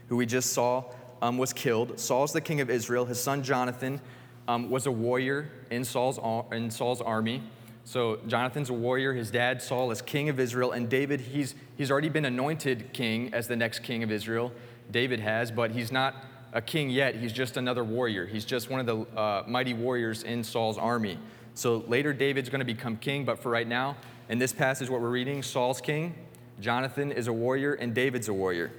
who 0.07 0.15
we 0.15 0.27
just 0.27 0.53
saw 0.53 0.83
um, 1.23 1.39
was 1.39 1.53
killed. 1.53 1.99
Saul's 1.99 2.31
the 2.31 2.39
king 2.39 2.61
of 2.61 2.69
Israel. 2.69 3.05
His 3.05 3.19
son 3.19 3.41
Jonathan 3.41 3.99
um, 4.47 4.69
was 4.69 4.85
a 4.85 4.91
warrior 4.91 5.49
in 5.71 5.83
Saul's, 5.83 6.19
in 6.51 6.69
Saul's 6.69 7.01
army. 7.01 7.41
So 7.83 8.19
Jonathan's 8.27 8.69
a 8.69 8.73
warrior. 8.73 9.13
His 9.13 9.31
dad, 9.31 9.59
Saul, 9.59 9.89
is 9.89 9.99
king 10.03 10.29
of 10.29 10.39
Israel. 10.39 10.71
And 10.71 10.87
David, 10.87 11.19
he's, 11.19 11.55
he's 11.77 11.89
already 11.89 12.09
been 12.09 12.25
anointed 12.25 12.93
king 12.93 13.33
as 13.33 13.47
the 13.47 13.55
next 13.55 13.79
king 13.79 14.03
of 14.03 14.11
Israel. 14.11 14.51
David 14.91 15.19
has, 15.19 15.49
but 15.49 15.71
he's 15.71 15.91
not 15.91 16.13
a 16.53 16.61
king 16.61 16.91
yet. 16.91 17.15
He's 17.15 17.33
just 17.33 17.57
another 17.57 17.83
warrior. 17.83 18.27
He's 18.27 18.45
just 18.45 18.69
one 18.69 18.79
of 18.79 18.85
the 18.85 19.19
uh, 19.19 19.43
mighty 19.47 19.73
warriors 19.73 20.21
in 20.21 20.43
Saul's 20.43 20.77
army. 20.77 21.17
So 21.55 21.83
later, 21.87 22.13
David's 22.13 22.49
going 22.49 22.59
to 22.59 22.65
become 22.65 22.97
king, 22.97 23.25
but 23.25 23.39
for 23.39 23.49
right 23.49 23.67
now, 23.67 23.95
in 24.29 24.39
this 24.39 24.53
passage, 24.53 24.89
what 24.89 25.01
we're 25.01 25.09
reading, 25.09 25.43
Saul's 25.43 25.81
king, 25.81 26.15
Jonathan 26.59 27.11
is 27.11 27.27
a 27.27 27.33
warrior, 27.33 27.73
and 27.73 27.93
David's 27.93 28.27
a 28.27 28.33
warrior. 28.33 28.71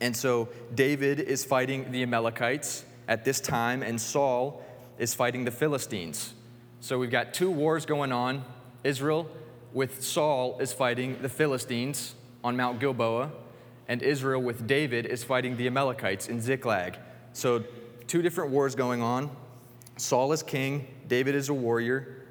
And 0.00 0.16
so 0.16 0.48
David 0.74 1.20
is 1.20 1.44
fighting 1.44 1.92
the 1.92 2.02
Amalekites 2.02 2.84
at 3.08 3.24
this 3.24 3.40
time, 3.40 3.82
and 3.82 4.00
Saul 4.00 4.64
is 4.98 5.14
fighting 5.14 5.44
the 5.44 5.50
Philistines. 5.50 6.34
So 6.80 6.98
we've 6.98 7.10
got 7.10 7.34
two 7.34 7.50
wars 7.50 7.86
going 7.86 8.12
on. 8.12 8.44
Israel 8.82 9.30
with 9.72 10.02
Saul 10.02 10.58
is 10.60 10.72
fighting 10.72 11.18
the 11.22 11.28
Philistines 11.28 12.14
on 12.42 12.56
Mount 12.56 12.80
Gilboa, 12.80 13.30
and 13.88 14.02
Israel 14.02 14.42
with 14.42 14.66
David 14.66 15.06
is 15.06 15.24
fighting 15.24 15.56
the 15.56 15.66
Amalekites 15.66 16.28
in 16.28 16.40
Ziklag. 16.40 16.98
So 17.32 17.64
two 18.06 18.22
different 18.22 18.50
wars 18.50 18.74
going 18.74 19.02
on. 19.02 19.30
Saul 19.96 20.32
is 20.32 20.42
king, 20.42 20.86
David 21.08 21.34
is 21.34 21.48
a 21.48 21.54
warrior, 21.54 22.26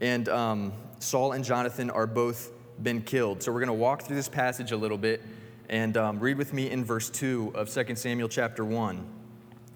and 0.00 0.28
um, 0.28 0.72
Saul 0.98 1.32
and 1.32 1.44
Jonathan 1.44 1.90
are 1.90 2.06
both 2.06 2.50
been 2.82 3.02
killed. 3.02 3.42
So 3.42 3.52
we're 3.52 3.60
going 3.60 3.68
to 3.68 3.72
walk 3.74 4.02
through 4.02 4.16
this 4.16 4.28
passage 4.28 4.72
a 4.72 4.76
little 4.76 4.98
bit 4.98 5.22
and 5.68 5.96
um, 5.96 6.18
read 6.18 6.36
with 6.36 6.52
me 6.52 6.70
in 6.70 6.84
verse 6.84 7.08
2 7.10 7.52
of 7.54 7.72
2 7.72 7.94
Samuel 7.94 8.28
chapter 8.28 8.64
1. 8.64 9.06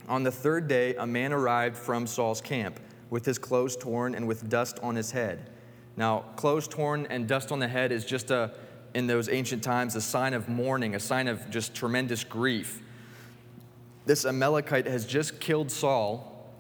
On 0.09 0.23
the 0.23 0.31
third 0.31 0.67
day, 0.67 0.97
a 0.97 1.07
man 1.07 1.33
arrived 1.33 1.77
from 1.77 2.07
Saul's 2.07 2.41
camp 2.41 2.81
with 3.11 3.25
his 3.25 3.39
clothes 3.39 3.77
torn 3.77 4.15
and 4.15 4.27
with 4.27 4.49
dust 4.49 4.79
on 4.83 4.97
his 4.97 5.13
head. 5.13 5.51
Now, 5.97 6.25
clothes 6.37 6.67
torn 6.67 7.07
and 7.09 7.29
dust 7.29 7.53
on 7.53 7.61
the 7.61 7.69
head 7.69 7.93
is 7.93 8.05
just 8.05 8.31
a, 8.31 8.53
in 8.95 9.07
those 9.07 9.29
ancient 9.29 9.63
times, 9.63 9.95
a 9.95 10.01
sign 10.01 10.35
of 10.35 10.49
mourning, 10.49 10.97
a 10.97 11.01
sign 11.01 11.29
of 11.29 11.49
just 11.49 11.75
tremendous 11.75 12.25
grief. 12.25 12.83
This 14.05 14.25
Amalekite 14.25 14.87
has 14.87 15.07
just 15.07 15.41
killed 15.41 15.71
Saul, 15.71 16.51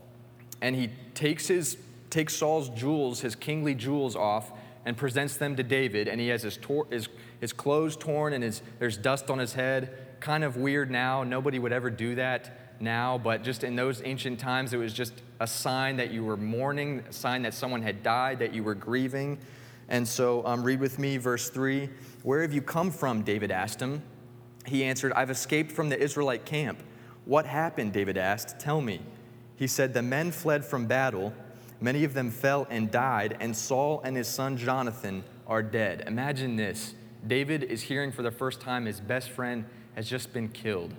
and 0.62 0.76
he 0.76 0.90
takes, 1.14 1.48
his, 1.48 1.76
takes 2.10 2.34
Saul's 2.34 2.68
jewels, 2.70 3.20
his 3.20 3.34
kingly 3.34 3.74
jewels 3.74 4.16
off, 4.16 4.52
and 4.86 4.96
presents 4.96 5.36
them 5.36 5.56
to 5.56 5.62
David. 5.62 6.08
And 6.08 6.20
he 6.20 6.28
has 6.28 6.42
his, 6.42 6.56
tor- 6.56 6.86
his, 6.90 7.08
his 7.40 7.52
clothes 7.52 7.96
torn 7.96 8.32
and 8.32 8.44
his, 8.44 8.62
there's 8.78 8.96
dust 8.96 9.30
on 9.30 9.38
his 9.38 9.54
head. 9.54 9.96
Kind 10.20 10.44
of 10.44 10.56
weird 10.56 10.90
now. 10.90 11.22
Nobody 11.22 11.58
would 11.58 11.72
ever 11.72 11.90
do 11.90 12.14
that 12.16 12.64
now, 12.80 13.18
but 13.18 13.42
just 13.42 13.64
in 13.64 13.76
those 13.76 14.02
ancient 14.04 14.38
times, 14.38 14.72
it 14.72 14.76
was 14.76 14.92
just 14.92 15.14
a 15.40 15.46
sign 15.46 15.96
that 15.96 16.10
you 16.10 16.24
were 16.24 16.36
mourning, 16.36 17.04
a 17.08 17.12
sign 17.12 17.42
that 17.42 17.54
someone 17.54 17.82
had 17.82 18.02
died, 18.02 18.38
that 18.40 18.54
you 18.54 18.62
were 18.62 18.74
grieving. 18.74 19.38
And 19.88 20.06
so, 20.06 20.44
um, 20.46 20.62
read 20.62 20.80
with 20.80 20.98
me 20.98 21.16
verse 21.16 21.50
3. 21.50 21.88
Where 22.22 22.42
have 22.42 22.52
you 22.52 22.62
come 22.62 22.90
from? 22.90 23.22
David 23.22 23.50
asked 23.50 23.80
him. 23.80 24.02
He 24.66 24.84
answered, 24.84 25.12
I've 25.14 25.30
escaped 25.30 25.72
from 25.72 25.88
the 25.88 25.98
Israelite 25.98 26.44
camp. 26.44 26.82
What 27.26 27.46
happened? 27.46 27.92
David 27.92 28.16
asked. 28.16 28.58
Tell 28.58 28.80
me. 28.80 29.00
He 29.56 29.66
said, 29.66 29.94
The 29.94 30.02
men 30.02 30.32
fled 30.32 30.64
from 30.64 30.86
battle. 30.86 31.32
Many 31.80 32.04
of 32.04 32.14
them 32.14 32.30
fell 32.30 32.66
and 32.70 32.90
died, 32.90 33.36
and 33.40 33.56
Saul 33.56 34.00
and 34.04 34.16
his 34.16 34.28
son 34.28 34.56
Jonathan 34.56 35.24
are 35.46 35.62
dead. 35.62 36.04
Imagine 36.06 36.56
this 36.56 36.94
David 37.26 37.62
is 37.64 37.82
hearing 37.82 38.12
for 38.12 38.22
the 38.22 38.30
first 38.30 38.60
time 38.60 38.86
his 38.86 39.00
best 39.00 39.30
friend 39.30 39.64
has 39.94 40.08
just 40.08 40.32
been 40.32 40.48
killed. 40.48 40.94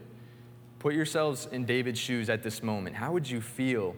Put 0.79 0.93
yourselves 0.93 1.47
in 1.51 1.65
David's 1.65 2.00
shoes 2.00 2.29
at 2.29 2.43
this 2.43 2.62
moment. 2.62 2.95
How 2.95 3.12
would 3.12 3.29
you 3.29 3.41
feel 3.41 3.95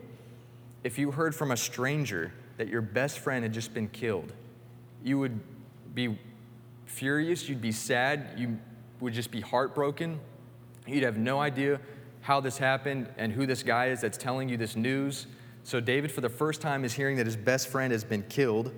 if 0.83 0.97
you 0.97 1.11
heard 1.11 1.35
from 1.35 1.51
a 1.51 1.57
stranger 1.57 2.31
that 2.57 2.67
your 2.67 2.81
best 2.81 3.19
friend 3.19 3.43
had 3.43 3.53
just 3.53 3.73
been 3.73 3.89
killed, 3.89 4.31
you 5.03 5.19
would 5.19 5.39
be 5.93 6.17
furious, 6.85 7.49
you'd 7.49 7.61
be 7.61 7.71
sad, 7.71 8.29
you 8.37 8.57
would 8.99 9.13
just 9.13 9.31
be 9.31 9.41
heartbroken. 9.41 10.19
You'd 10.85 11.03
have 11.03 11.17
no 11.17 11.39
idea 11.39 11.79
how 12.21 12.39
this 12.39 12.57
happened 12.57 13.09
and 13.17 13.31
who 13.31 13.45
this 13.45 13.63
guy 13.63 13.88
is 13.88 14.01
that's 14.01 14.17
telling 14.17 14.50
you 14.50 14.57
this 14.57 14.75
news. 14.75 15.27
So, 15.63 15.79
David, 15.79 16.12
for 16.12 16.21
the 16.21 16.29
first 16.29 16.62
time, 16.62 16.86
is 16.86 16.93
hearing 16.93 17.17
that 17.17 17.25
his 17.25 17.36
best 17.36 17.67
friend 17.67 17.91
has 17.91 18.03
been 18.03 18.24
killed. 18.24 18.71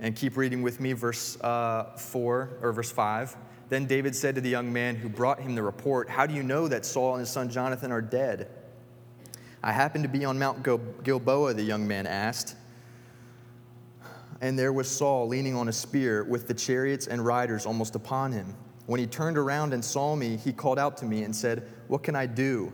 And 0.00 0.16
keep 0.16 0.36
reading 0.36 0.62
with 0.62 0.80
me, 0.80 0.92
verse 0.92 1.40
uh, 1.40 1.96
4 1.96 2.58
or 2.60 2.72
verse 2.72 2.90
5. 2.90 3.36
Then 3.68 3.86
David 3.86 4.14
said 4.14 4.34
to 4.34 4.40
the 4.40 4.48
young 4.48 4.72
man 4.72 4.96
who 4.96 5.08
brought 5.08 5.40
him 5.40 5.54
the 5.54 5.62
report, 5.62 6.08
How 6.08 6.26
do 6.26 6.34
you 6.34 6.42
know 6.42 6.68
that 6.68 6.84
Saul 6.84 7.14
and 7.14 7.20
his 7.20 7.30
son 7.30 7.48
Jonathan 7.48 7.90
are 7.90 8.02
dead? 8.02 8.48
I 9.62 9.72
happened 9.72 10.04
to 10.04 10.10
be 10.10 10.24
on 10.24 10.38
Mount 10.38 10.62
Gilboa, 10.62 11.54
the 11.54 11.62
young 11.62 11.88
man 11.88 12.06
asked. 12.06 12.56
And 14.40 14.58
there 14.58 14.72
was 14.72 14.90
Saul 14.90 15.26
leaning 15.26 15.54
on 15.54 15.68
a 15.68 15.72
spear 15.72 16.22
with 16.24 16.46
the 16.48 16.54
chariots 16.54 17.06
and 17.06 17.24
riders 17.24 17.64
almost 17.64 17.94
upon 17.94 18.32
him. 18.32 18.54
When 18.86 19.00
he 19.00 19.06
turned 19.06 19.38
around 19.38 19.72
and 19.72 19.84
saw 19.84 20.14
me, 20.14 20.36
he 20.36 20.52
called 20.52 20.78
out 20.78 20.96
to 20.98 21.06
me 21.06 21.22
and 21.24 21.34
said, 21.34 21.68
What 21.88 22.02
can 22.02 22.14
I 22.14 22.26
do? 22.26 22.72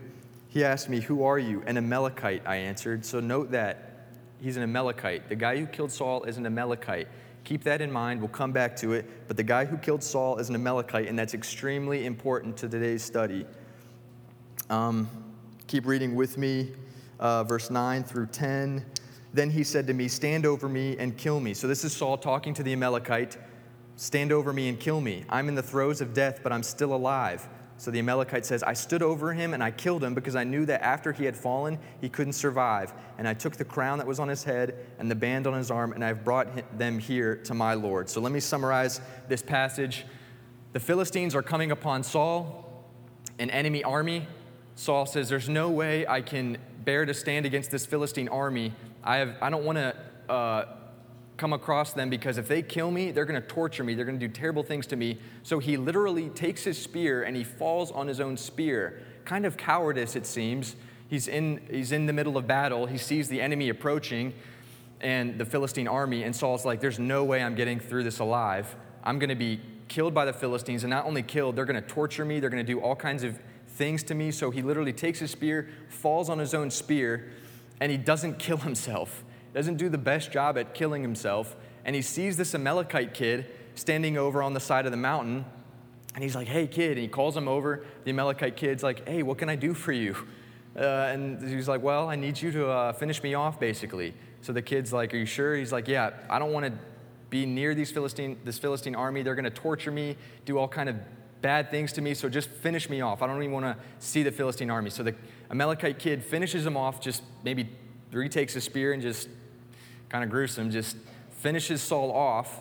He 0.49 0.63
asked 0.63 0.89
me, 0.89 0.99
Who 0.99 1.23
are 1.23 1.39
you? 1.39 1.63
An 1.65 1.77
Amalekite, 1.77 2.43
I 2.45 2.57
answered. 2.57 3.05
So 3.05 3.19
note 3.19 3.51
that 3.51 4.07
he's 4.41 4.57
an 4.57 4.63
Amalekite. 4.63 5.29
The 5.29 5.35
guy 5.35 5.57
who 5.57 5.65
killed 5.65 5.91
Saul 5.91 6.23
is 6.23 6.37
an 6.37 6.45
Amalekite. 6.45 7.07
Keep 7.43 7.63
that 7.63 7.81
in 7.81 7.91
mind. 7.91 8.19
We'll 8.19 8.29
come 8.29 8.51
back 8.51 8.75
to 8.77 8.93
it. 8.93 9.27
But 9.27 9.37
the 9.37 9.43
guy 9.43 9.65
who 9.65 9.77
killed 9.77 10.03
Saul 10.03 10.37
is 10.37 10.49
an 10.49 10.55
Amalekite, 10.55 11.07
and 11.07 11.17
that's 11.17 11.33
extremely 11.33 12.05
important 12.05 12.57
to 12.57 12.69
today's 12.69 13.03
study. 13.03 13.45
Um, 14.69 15.09
keep 15.67 15.85
reading 15.85 16.15
with 16.15 16.37
me, 16.37 16.73
uh, 17.19 17.43
verse 17.45 17.69
9 17.69 18.03
through 18.03 18.27
10. 18.27 18.85
Then 19.33 19.49
he 19.49 19.63
said 19.63 19.87
to 19.87 19.93
me, 19.93 20.07
Stand 20.07 20.45
over 20.45 20.67
me 20.67 20.97
and 20.99 21.17
kill 21.17 21.39
me. 21.39 21.53
So 21.53 21.67
this 21.67 21.83
is 21.83 21.93
Saul 21.93 22.17
talking 22.17 22.53
to 22.55 22.63
the 22.63 22.73
Amalekite. 22.73 23.37
Stand 24.01 24.31
over 24.31 24.51
me 24.51 24.67
and 24.67 24.79
kill 24.79 24.99
me. 24.99 25.23
I'm 25.29 25.47
in 25.47 25.53
the 25.53 25.61
throes 25.61 26.01
of 26.01 26.11
death, 26.11 26.39
but 26.41 26.51
I'm 26.51 26.63
still 26.63 26.95
alive. 26.95 27.47
So 27.77 27.91
the 27.91 27.99
Amalekite 27.99 28.47
says, 28.47 28.63
I 28.63 28.73
stood 28.73 29.03
over 29.03 29.31
him 29.31 29.53
and 29.53 29.63
I 29.63 29.69
killed 29.69 30.03
him 30.03 30.15
because 30.15 30.35
I 30.35 30.43
knew 30.43 30.65
that 30.65 30.81
after 30.81 31.11
he 31.11 31.23
had 31.23 31.37
fallen, 31.37 31.77
he 32.01 32.09
couldn't 32.09 32.33
survive. 32.33 32.93
And 33.19 33.27
I 33.27 33.35
took 33.35 33.57
the 33.57 33.63
crown 33.63 33.99
that 33.99 34.07
was 34.07 34.19
on 34.19 34.27
his 34.27 34.43
head 34.43 34.87
and 34.97 35.09
the 35.11 35.13
band 35.13 35.45
on 35.45 35.53
his 35.53 35.69
arm, 35.69 35.93
and 35.93 36.03
I've 36.03 36.23
brought 36.23 36.47
them 36.79 36.97
here 36.97 37.35
to 37.43 37.53
my 37.53 37.75
Lord. 37.75 38.09
So 38.09 38.21
let 38.21 38.31
me 38.31 38.39
summarize 38.39 39.01
this 39.27 39.43
passage. 39.43 40.03
The 40.73 40.79
Philistines 40.79 41.35
are 41.35 41.43
coming 41.43 41.69
upon 41.69 42.01
Saul, 42.01 42.87
an 43.37 43.51
enemy 43.51 43.83
army. 43.83 44.25
Saul 44.73 45.05
says, 45.05 45.29
There's 45.29 45.47
no 45.47 45.69
way 45.69 46.07
I 46.07 46.21
can 46.21 46.57
bear 46.85 47.05
to 47.05 47.13
stand 47.13 47.45
against 47.45 47.69
this 47.69 47.85
Philistine 47.85 48.29
army. 48.29 48.73
I, 49.03 49.17
have, 49.17 49.35
I 49.43 49.51
don't 49.51 49.63
want 49.63 49.77
to. 49.77 49.95
Uh, 50.27 50.77
come 51.41 51.53
across 51.53 51.93
them 51.93 52.07
because 52.07 52.37
if 52.37 52.47
they 52.47 52.61
kill 52.61 52.91
me, 52.91 53.09
they're 53.09 53.25
going 53.25 53.41
to 53.41 53.47
torture 53.47 53.83
me. 53.83 53.95
They're 53.95 54.05
going 54.05 54.19
to 54.19 54.27
do 54.27 54.31
terrible 54.31 54.61
things 54.61 54.85
to 54.85 54.95
me. 54.95 55.17
So 55.41 55.57
he 55.57 55.75
literally 55.75 56.29
takes 56.29 56.63
his 56.63 56.77
spear 56.77 57.23
and 57.23 57.35
he 57.35 57.43
falls 57.43 57.89
on 57.91 58.07
his 58.07 58.19
own 58.19 58.37
spear. 58.37 59.01
Kind 59.25 59.47
of 59.47 59.57
cowardice, 59.57 60.15
it 60.15 60.27
seems. 60.27 60.75
He's 61.09 61.27
in, 61.27 61.65
he's 61.71 61.93
in 61.93 62.05
the 62.05 62.13
middle 62.13 62.37
of 62.37 62.45
battle. 62.45 62.85
He 62.85 62.99
sees 62.99 63.27
the 63.27 63.41
enemy 63.41 63.69
approaching 63.69 64.35
and 65.01 65.39
the 65.39 65.45
Philistine 65.45 65.87
army, 65.87 66.21
and 66.21 66.35
Saul's 66.35 66.63
like, 66.63 66.79
There's 66.79 66.99
no 66.99 67.23
way 67.23 67.41
I'm 67.41 67.55
getting 67.55 67.79
through 67.79 68.03
this 68.03 68.19
alive. 68.19 68.75
I'm 69.03 69.17
going 69.17 69.29
to 69.29 69.35
be 69.35 69.59
killed 69.87 70.13
by 70.13 70.25
the 70.25 70.33
Philistines, 70.33 70.83
and 70.83 70.91
not 70.91 71.07
only 71.07 71.23
killed, 71.23 71.55
they're 71.55 71.65
going 71.65 71.81
to 71.81 71.87
torture 71.87 72.23
me. 72.23 72.39
They're 72.39 72.51
going 72.51 72.63
to 72.63 72.73
do 72.73 72.79
all 72.79 72.95
kinds 72.95 73.23
of 73.23 73.39
things 73.67 74.03
to 74.03 74.13
me. 74.13 74.29
So 74.29 74.51
he 74.51 74.61
literally 74.61 74.93
takes 74.93 75.17
his 75.17 75.31
spear, 75.31 75.69
falls 75.89 76.29
on 76.29 76.37
his 76.37 76.53
own 76.53 76.69
spear, 76.69 77.31
and 77.79 77.91
he 77.91 77.97
doesn't 77.97 78.37
kill 78.37 78.57
himself 78.57 79.23
doesn't 79.53 79.77
do 79.77 79.89
the 79.89 79.97
best 79.97 80.31
job 80.31 80.57
at 80.57 80.73
killing 80.73 81.01
himself, 81.01 81.55
and 81.85 81.95
he 81.95 82.01
sees 82.01 82.37
this 82.37 82.53
Amalekite 82.55 83.13
kid 83.13 83.47
standing 83.75 84.17
over 84.17 84.41
on 84.41 84.53
the 84.53 84.59
side 84.59 84.85
of 84.85 84.91
the 84.91 84.97
mountain, 84.97 85.45
and 86.13 86.23
he's 86.23 86.35
like, 86.35 86.47
hey, 86.47 86.67
kid, 86.67 86.91
and 86.91 86.99
he 86.99 87.07
calls 87.07 87.35
him 87.35 87.47
over. 87.47 87.85
The 88.03 88.11
Amalekite 88.11 88.57
kid's 88.57 88.83
like, 88.83 89.07
hey, 89.07 89.23
what 89.23 89.37
can 89.37 89.49
I 89.49 89.55
do 89.55 89.73
for 89.73 89.91
you? 89.91 90.15
Uh, 90.75 90.81
and 90.81 91.41
he's 91.47 91.67
like, 91.67 91.81
well, 91.81 92.09
I 92.09 92.15
need 92.15 92.41
you 92.41 92.51
to 92.51 92.69
uh, 92.69 92.93
finish 92.93 93.23
me 93.23 93.33
off, 93.33 93.59
basically. 93.59 94.13
So 94.41 94.53
the 94.53 94.61
kid's 94.61 94.91
like, 94.91 95.13
are 95.13 95.17
you 95.17 95.25
sure? 95.25 95.55
He's 95.55 95.71
like, 95.71 95.87
yeah, 95.87 96.11
I 96.29 96.39
don't 96.39 96.51
want 96.51 96.65
to 96.65 96.73
be 97.29 97.45
near 97.45 97.73
these 97.75 97.91
Philistine, 97.91 98.37
this 98.43 98.57
Philistine 98.57 98.95
army. 98.95 99.21
They're 99.21 99.35
going 99.35 99.45
to 99.45 99.49
torture 99.49 99.91
me, 99.91 100.17
do 100.45 100.57
all 100.57 100.67
kind 100.67 100.89
of 100.89 100.95
bad 101.41 101.71
things 101.71 101.91
to 101.93 102.01
me, 102.01 102.13
so 102.13 102.29
just 102.29 102.49
finish 102.49 102.89
me 102.89 103.01
off. 103.01 103.21
I 103.21 103.27
don't 103.27 103.37
even 103.41 103.51
want 103.51 103.65
to 103.65 103.77
see 103.99 104.21
the 104.21 104.31
Philistine 104.31 104.69
army. 104.69 104.89
So 104.89 105.03
the 105.03 105.15
Amalekite 105.49 105.97
kid 105.97 106.23
finishes 106.23 106.65
him 106.65 106.77
off, 106.77 107.01
just 107.01 107.23
maybe 107.43 107.69
retakes 108.11 108.55
a 108.55 108.61
spear 108.61 108.93
and 108.93 109.01
just 109.01 109.29
kind 110.11 110.25
of 110.25 110.29
gruesome, 110.29 110.69
just 110.69 110.97
finishes 111.29 111.81
Saul 111.81 112.11
off. 112.11 112.59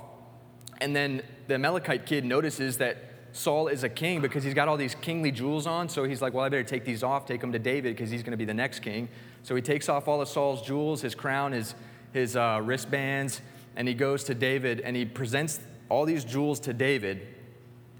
And 0.80 0.95
then 0.95 1.23
the 1.49 1.57
Amalekite 1.57 2.07
kid 2.07 2.25
notices 2.25 2.76
that 2.76 2.97
Saul 3.33 3.66
is 3.66 3.83
a 3.83 3.88
king 3.88 4.21
because 4.21 4.45
he's 4.45 4.54
got 4.54 4.69
all 4.69 4.76
these 4.76 4.95
kingly 4.95 5.33
jewels 5.33 5.66
on. 5.66 5.88
So 5.88 6.04
he's 6.04 6.23
like, 6.23 6.33
well, 6.33 6.45
I 6.45 6.49
better 6.49 6.62
take 6.62 6.85
these 6.85 7.02
off, 7.02 7.26
take 7.26 7.40
them 7.40 7.50
to 7.50 7.59
David 7.59 7.97
because 7.97 8.09
he's 8.09 8.23
going 8.23 8.33
to 8.33 8.37
be 8.37 8.45
the 8.45 8.54
next 8.54 8.80
king. 8.80 9.09
So 9.42 9.57
he 9.57 9.62
takes 9.62 9.88
off 9.88 10.07
all 10.07 10.21
of 10.21 10.28
Saul's 10.28 10.62
jewels, 10.62 11.02
his 11.02 11.16
crown, 11.16 11.50
his, 11.50 11.75
his 12.12 12.37
uh, 12.37 12.61
wristbands, 12.62 13.40
and 13.75 13.88
he 13.88 13.95
goes 13.95 14.23
to 14.25 14.35
David 14.35 14.80
and 14.80 14.95
he 14.97 15.04
presents 15.04 15.59
all 15.88 16.04
these 16.04 16.25
jewels 16.25 16.61
to 16.61 16.73
David. 16.73 17.26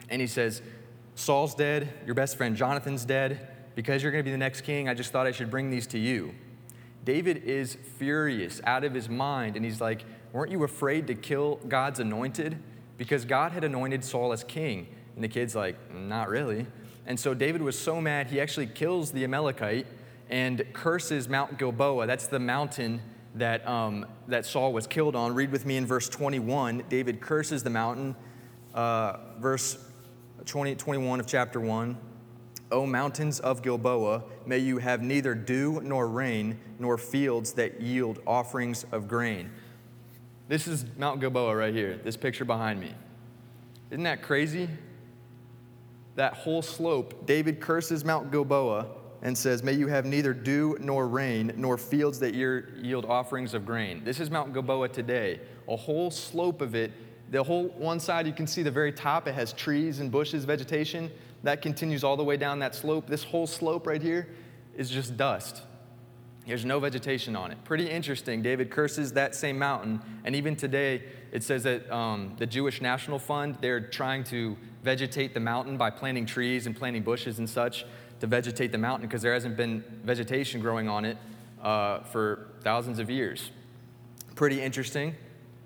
And 0.09 0.21
he 0.21 0.29
says, 0.29 0.63
Saul's 1.17 1.57
dead, 1.57 1.93
your 2.07 2.15
best 2.15 2.37
friend 2.37 2.57
Jonathan's 2.57 3.05
dead. 3.05 3.49
Because 3.75 4.03
you're 4.03 4.13
going 4.13 4.23
to 4.23 4.29
be 4.29 4.33
the 4.33 4.39
next 4.39 4.61
king, 4.61 4.89
I 4.89 4.95
just 4.95 5.11
thought 5.11 5.27
I 5.27 5.33
should 5.33 5.51
bring 5.51 5.71
these 5.71 5.89
to 5.89 5.99
you. 5.99 6.35
David 7.05 7.45
is 7.45 7.77
furious, 7.99 8.61
out 8.65 8.85
of 8.85 8.95
his 8.95 9.09
mind, 9.09 9.57
and 9.57 9.65
he's 9.65 9.81
like, 9.81 10.05
Weren't 10.33 10.53
you 10.53 10.63
afraid 10.65 11.07
to 11.09 11.15
kill 11.15 11.57
God's 11.69 12.01
anointed? 12.01 12.59
Because 12.99 13.25
God 13.25 13.53
had 13.53 13.65
anointed 13.65 14.05
Saul 14.05 14.33
as 14.33 14.45
king. 14.45 14.87
And 15.15 15.25
the 15.25 15.29
kid's 15.29 15.55
like, 15.55 15.77
Not 15.95 16.29
really. 16.29 16.67
And 17.07 17.19
so 17.19 17.35
David 17.35 17.63
was 17.63 17.79
so 17.79 18.01
mad, 18.01 18.29
he 18.29 18.41
actually 18.41 18.67
kills 18.67 19.11
the 19.11 19.25
Amalekite 19.25 19.87
and 20.29 20.65
curses 20.73 21.29
Mount 21.29 21.59
Gilboa. 21.59 22.07
That's 22.07 22.29
the 22.29 22.39
mountain 22.39 23.01
that, 23.35 23.67
um, 23.67 24.07
that 24.29 24.47
Saul 24.47 24.73
was 24.73 24.87
killed 24.87 25.17
on. 25.17 25.35
Read 25.35 25.51
with 25.51 25.67
me 25.67 25.77
in 25.77 25.87
verse 25.87 26.09
21. 26.09 26.85
David 26.89 27.21
curses 27.21 27.63
the 27.63 27.71
mountain, 27.71 28.15
uh, 28.75 29.17
verse 29.39 29.79
20, 30.47 30.77
21 30.77 31.21
of 31.21 31.27
chapter 31.27 31.61
1. 31.61 31.97
O 32.73 32.87
mountains 32.87 33.41
of 33.41 33.63
Gilboa, 33.63 34.23
may 34.47 34.59
you 34.59 34.79
have 34.79 35.03
neither 35.03 35.35
dew 35.35 35.81
nor 35.83 36.09
rain, 36.09 36.59
nor 36.79 36.97
fields 36.99 37.53
that 37.55 37.81
yield 37.81 38.21
offerings 38.27 38.85
of 38.93 39.09
grain. 39.09 39.51
This 40.49 40.67
is 40.67 40.85
Mount 40.97 41.21
Gilboa 41.21 41.55
right 41.55 41.75
here, 41.75 42.01
this 42.03 42.17
picture 42.17 42.45
behind 42.45 42.81
me. 42.81 42.95
Isn't 43.91 44.05
that 44.05 44.23
crazy? 44.23 44.69
That 46.17 46.35
whole 46.35 46.63
slope, 46.63 47.27
David 47.27 47.61
curses 47.61 48.05
Mount 48.05 48.31
Gilboa 48.31 48.87
and 49.23 49.37
says, 49.37 49.63
May 49.63 49.73
you 49.73 49.87
have 49.89 50.05
neither 50.05 50.33
dew 50.33 50.77
nor 50.81 51.07
rain, 51.09 51.53
nor 51.57 51.77
fields 51.77 52.19
that 52.21 52.35
yield 52.35 53.05
offerings 53.05 53.55
of 53.55 53.67
grain. 53.67 54.03
This 54.05 54.21
is 54.21 54.31
Mount 54.31 54.53
Gilboa 54.53 54.89
today. 54.89 55.41
A 55.69 55.77
whole 55.77 56.11
slope 56.11 56.63
of 56.63 56.75
it, 56.75 56.93
the 57.31 57.43
whole 57.43 57.69
one 57.69 58.01
side, 58.01 58.27
you 58.27 58.33
can 58.33 58.47
see 58.47 58.63
the 58.63 58.71
very 58.71 58.93
top, 58.93 59.29
it 59.29 59.35
has 59.35 59.53
trees 59.53 60.01
and 60.01 60.11
bushes, 60.11 60.45
vegetation. 60.45 61.11
That 61.43 61.63
continues 61.63 62.05
all 62.05 62.17
the 62.17 62.25
way 62.25 62.37
down 62.37 62.59
that 62.59 62.75
slope. 62.75 63.07
This 63.07 63.25
whole 63.25 63.47
slope 63.47 63.87
right 63.87 64.03
here 64.03 64.29
is 64.77 64.91
just 64.91 65.17
dust. 65.17 65.63
There's 66.47 66.65
no 66.65 66.81
vegetation 66.81 67.37
on 67.37 67.51
it. 67.51 67.63
Pretty 67.65 67.89
interesting. 67.89 68.43
David 68.43 68.71
curses 68.71 69.13
that 69.13 69.35
same 69.35 69.59
mountain. 69.59 70.01
And 70.25 70.35
even 70.35 70.57
today, 70.57 71.03
it 71.33 71.43
says 71.43 71.63
that 71.63 71.91
um, 71.93 72.35
the 72.39 72.47
Jewish 72.47 72.81
National 72.81 73.19
Fund, 73.19 73.59
they're 73.61 73.81
trying 73.81 74.25
to 74.25 74.57
vegetate 74.83 75.35
the 75.35 75.41
mountain 75.41 75.77
by 75.77 75.91
planting 75.91 76.27
trees 76.27 76.67
and 76.67 76.75
planting 76.75 77.03
bushes 77.03 77.39
and 77.39 77.49
such 77.49 77.85
to 78.21 78.27
vegetate 78.27 78.73
the 78.73 78.79
mountain 78.79 79.07
because 79.07 79.23
there 79.23 79.33
hasn't 79.35 79.57
been 79.57 79.85
vegetation 80.03 80.61
growing 80.61 80.89
on 80.89 81.05
it 81.05 81.19
uh, 81.63 82.01
for 82.01 82.49
thousands 82.63 82.99
of 82.99 83.09
years. 83.09 83.51
Pretty 84.35 84.61
interesting. 84.61 85.15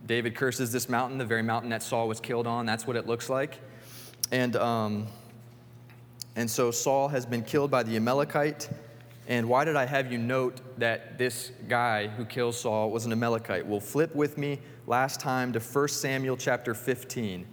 David 0.06 0.34
curses 0.34 0.70
this 0.70 0.88
mountain, 0.88 1.18
the 1.18 1.24
very 1.24 1.42
mountain 1.42 1.70
that 1.70 1.82
Saul 1.82 2.08
was 2.08 2.20
killed 2.20 2.46
on. 2.46 2.66
That's 2.66 2.86
what 2.86 2.96
it 2.96 3.06
looks 3.06 3.28
like. 3.28 3.58
And. 4.30 4.54
Um, 4.54 5.06
and 6.36 6.50
so 6.50 6.70
Saul 6.70 7.08
has 7.08 7.24
been 7.24 7.42
killed 7.42 7.70
by 7.70 7.82
the 7.82 7.96
Amalekite. 7.96 8.68
And 9.26 9.48
why 9.48 9.64
did 9.64 9.76
I 9.76 9.86
have 9.86 10.12
you 10.12 10.18
note 10.18 10.60
that 10.78 11.16
this 11.16 11.52
guy 11.68 12.08
who 12.08 12.24
kills 12.24 12.60
Saul 12.60 12.90
was 12.90 13.06
an 13.06 13.12
Amalekite? 13.12 13.66
Well, 13.66 13.80
flip 13.80 14.14
with 14.14 14.36
me 14.36 14.60
last 14.86 15.20
time 15.20 15.52
to 15.54 15.60
1 15.60 15.88
Samuel 15.88 16.36
chapter 16.36 16.74
15. 16.74 17.46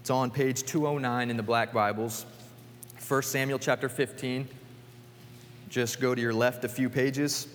It's 0.00 0.10
on 0.10 0.30
page 0.30 0.62
209 0.62 1.30
in 1.30 1.36
the 1.36 1.42
Black 1.42 1.72
Bibles. 1.72 2.24
1 3.06 3.22
Samuel 3.22 3.58
chapter 3.58 3.88
15. 3.88 4.48
Just 5.68 6.00
go 6.00 6.14
to 6.14 6.20
your 6.20 6.32
left 6.32 6.64
a 6.64 6.68
few 6.68 6.88
pages. 6.88 7.48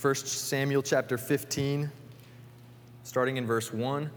1 0.00 0.14
Samuel 0.14 0.82
chapter 0.82 1.18
15, 1.18 1.90
starting 3.02 3.36
in 3.36 3.46
verse 3.46 3.72
1. 3.72 4.10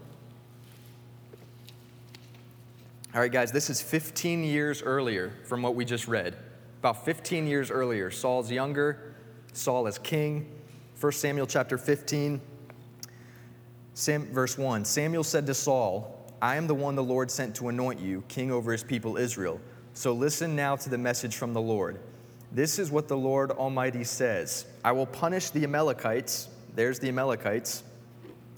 All 3.14 3.20
right, 3.20 3.30
guys, 3.30 3.52
this 3.52 3.70
is 3.70 3.80
15 3.80 4.42
years 4.42 4.82
earlier 4.82 5.30
from 5.44 5.62
what 5.62 5.76
we 5.76 5.84
just 5.84 6.08
read. 6.08 6.36
About 6.80 7.04
15 7.04 7.46
years 7.46 7.70
earlier, 7.70 8.10
Saul's 8.10 8.50
younger. 8.50 9.14
Saul 9.52 9.86
is 9.86 9.98
king. 9.98 10.50
1 10.98 11.12
Samuel 11.12 11.46
chapter 11.46 11.78
15, 11.78 12.40
Sam, 13.94 14.26
verse 14.32 14.58
1 14.58 14.84
Samuel 14.84 15.22
said 15.22 15.46
to 15.46 15.54
Saul, 15.54 16.26
I 16.42 16.56
am 16.56 16.66
the 16.66 16.74
one 16.74 16.96
the 16.96 17.04
Lord 17.04 17.30
sent 17.30 17.54
to 17.56 17.68
anoint 17.68 18.00
you, 18.00 18.24
king 18.26 18.50
over 18.50 18.72
his 18.72 18.82
people 18.82 19.16
Israel. 19.16 19.60
So 19.92 20.12
listen 20.12 20.56
now 20.56 20.74
to 20.74 20.90
the 20.90 20.98
message 20.98 21.36
from 21.36 21.52
the 21.52 21.60
Lord. 21.60 22.00
This 22.50 22.80
is 22.80 22.90
what 22.90 23.06
the 23.06 23.16
Lord 23.16 23.52
Almighty 23.52 24.02
says 24.02 24.66
I 24.84 24.90
will 24.90 25.06
punish 25.06 25.50
the 25.50 25.62
Amalekites. 25.62 26.48
There's 26.74 26.98
the 26.98 27.10
Amalekites. 27.10 27.84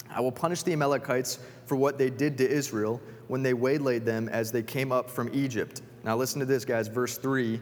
I 0.09 0.19
will 0.19 0.31
punish 0.31 0.63
the 0.63 0.73
Amalekites 0.73 1.37
for 1.67 1.75
what 1.75 1.99
they 1.99 2.09
did 2.09 2.39
to 2.39 2.49
Israel 2.49 2.99
when 3.27 3.43
they 3.43 3.53
waylaid 3.53 4.05
them 4.05 4.29
as 4.29 4.51
they 4.51 4.63
came 4.63 4.91
up 4.91 5.09
from 5.09 5.29
Egypt. 5.33 5.81
Now, 6.03 6.15
listen 6.15 6.39
to 6.39 6.45
this, 6.45 6.65
guys. 6.65 6.87
Verse 6.87 7.17
3 7.17 7.59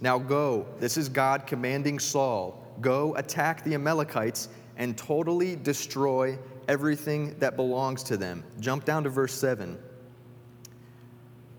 Now 0.00 0.18
go. 0.18 0.66
This 0.80 0.96
is 0.96 1.08
God 1.08 1.46
commanding 1.46 1.98
Saul 1.98 2.64
go 2.80 3.14
attack 3.16 3.64
the 3.64 3.74
Amalekites 3.74 4.48
and 4.76 4.96
totally 4.96 5.56
destroy 5.56 6.38
everything 6.68 7.36
that 7.38 7.56
belongs 7.56 8.02
to 8.04 8.16
them. 8.16 8.42
Jump 8.60 8.84
down 8.84 9.04
to 9.04 9.10
verse 9.10 9.34
7. 9.34 9.78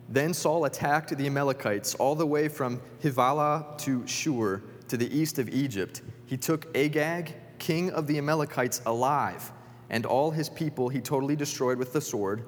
Then 0.10 0.34
Saul 0.34 0.66
attacked 0.66 1.18
the 1.18 1.26
Amalekites 1.26 1.96
all 1.96 2.16
the 2.16 2.26
way 2.26 2.48
from 2.48 2.82
Havilah 3.02 3.78
to 3.80 4.06
Shur 4.06 4.62
to 4.88 4.98
the 4.98 5.18
east 5.18 5.40
of 5.40 5.50
Egypt. 5.50 6.02
He 6.28 6.38
took 6.38 6.76
Agag, 6.78 7.34
king 7.58 7.92
of 7.92 8.06
the 8.06 8.18
Amalekites, 8.18 8.82
alive, 8.86 9.52
and 9.90 10.06
all 10.06 10.32
his 10.32 10.50
people 10.50 10.90
he 10.90 11.02
totally 11.02 11.36
destroyed 11.36 11.78
with 11.78 11.94
the 11.94 12.02
sword. 12.02 12.46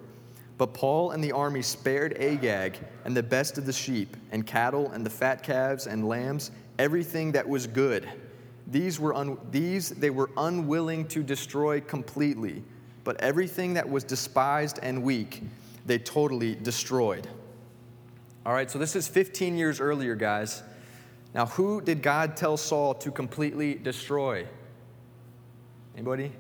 But 0.57 0.75
Saul 0.75 1.11
and 1.11 1.23
the 1.23 1.31
army 1.31 1.61
spared 1.61 2.17
Agag 2.17 2.79
and 3.05 3.15
the 3.15 3.23
best 3.23 3.57
of 3.57 3.65
the 3.65 3.73
sheep, 3.73 4.17
and 4.31 4.45
cattle, 4.45 4.89
and 4.91 5.05
the 5.05 5.09
fat 5.09 5.43
calves 5.43 5.87
and 5.87 6.07
lambs, 6.07 6.51
everything 6.79 7.31
that 7.33 7.47
was 7.47 7.67
good. 7.67 8.07
These, 8.65 8.99
were 8.99 9.13
un- 9.13 9.37
these 9.51 9.89
they 9.89 10.09
were 10.09 10.29
unwilling 10.35 11.07
to 11.09 11.23
destroy 11.23 11.79
completely, 11.79 12.63
but 13.03 13.19
everything 13.21 13.75
that 13.75 13.87
was 13.87 14.03
despised 14.03 14.79
and 14.81 15.03
weak, 15.03 15.43
they 15.85 15.99
totally 15.99 16.55
destroyed. 16.55 17.27
All 18.45 18.53
right, 18.53 18.69
so 18.69 18.79
this 18.79 18.95
is 18.95 19.07
15 19.07 19.57
years 19.57 19.79
earlier, 19.79 20.15
guys. 20.15 20.63
Now, 21.33 21.45
who 21.45 21.81
did 21.81 22.01
God 22.01 22.35
tell 22.35 22.57
Saul 22.57 22.93
to 22.95 23.11
completely 23.11 23.75
destroy? 23.75 24.47
Anybody? 25.95 26.31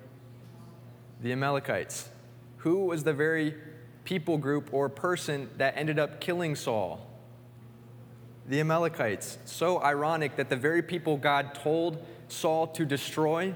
The 1.21 1.31
Amalekites. 1.33 2.09
Who 2.57 2.85
was 2.85 3.03
the 3.03 3.13
very 3.13 3.53
people 4.07 4.37
group 4.37 4.69
or 4.71 4.87
person 4.87 5.49
that 5.57 5.73
ended 5.75 5.99
up 5.99 6.21
killing 6.21 6.55
Saul? 6.55 7.05
The 8.47 8.61
Amalekites. 8.61 9.37
So 9.43 9.83
ironic 9.83 10.37
that 10.37 10.47
the 10.49 10.55
very 10.55 10.81
people 10.81 11.17
God 11.17 11.53
told 11.53 12.05
Saul 12.29 12.67
to 12.67 12.85
destroy 12.85 13.53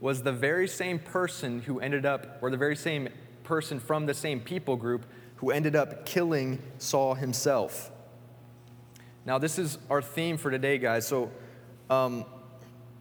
was 0.00 0.22
the 0.22 0.30
very 0.30 0.68
same 0.68 1.00
person 1.00 1.60
who 1.62 1.80
ended 1.80 2.06
up, 2.06 2.38
or 2.40 2.50
the 2.50 2.56
very 2.56 2.76
same 2.76 3.08
person 3.42 3.80
from 3.80 4.06
the 4.06 4.14
same 4.14 4.38
people 4.38 4.76
group 4.76 5.06
who 5.36 5.50
ended 5.50 5.74
up 5.74 6.06
killing 6.06 6.62
Saul 6.78 7.14
himself. 7.14 7.90
Now, 9.26 9.38
this 9.38 9.58
is 9.58 9.78
our 9.90 10.00
theme 10.00 10.36
for 10.36 10.52
today, 10.52 10.78
guys. 10.78 11.04
So, 11.04 11.32
um, 11.90 12.24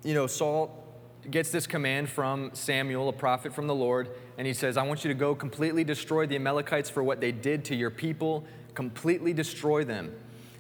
you 0.04 0.16
know, 0.16 0.26
Saul 0.26 0.83
gets 1.30 1.52
this 1.52 1.68
command 1.68 2.10
from 2.10 2.52
Samuel, 2.54 3.10
a 3.10 3.14
prophet 3.14 3.54
from 3.54 3.68
the 3.68 3.76
Lord, 3.76 4.10
and 4.38 4.48
he 4.48 4.54
says, 4.54 4.78
I 4.78 4.84
want 4.84 5.04
you 5.04 5.10
to 5.10 5.14
go 5.14 5.36
completely 5.36 5.84
destroy 5.84 6.26
the 6.26 6.36
Amalekites 6.36 6.90
for 6.90 7.04
what 7.04 7.22
they 7.22 7.32
did 7.32 7.66
to 7.66 7.76
your 7.76 7.90
people, 7.90 8.44
completely 8.74 9.34
destroy 9.34 9.84
them. 9.84 10.14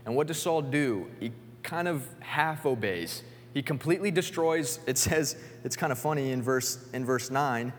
And 0.06 0.16
what 0.16 0.28
does 0.28 0.42
Saul 0.42 0.62
do? 0.62 1.08
He 1.20 1.32
kind 1.64 1.88
of 1.88 2.08
half 2.20 2.66
obeys. 2.66 3.24
He 3.54 3.62
completely 3.62 4.12
destroys, 4.12 4.80
it 4.88 4.98
says, 4.98 5.38
it's 5.64 5.76
kind 5.76 5.92
of 5.92 6.00
funny 6.00 6.32
in 6.32 6.42
verse, 6.42 6.88
in 6.94 7.06
verse 7.06 7.30
9, 7.30 7.72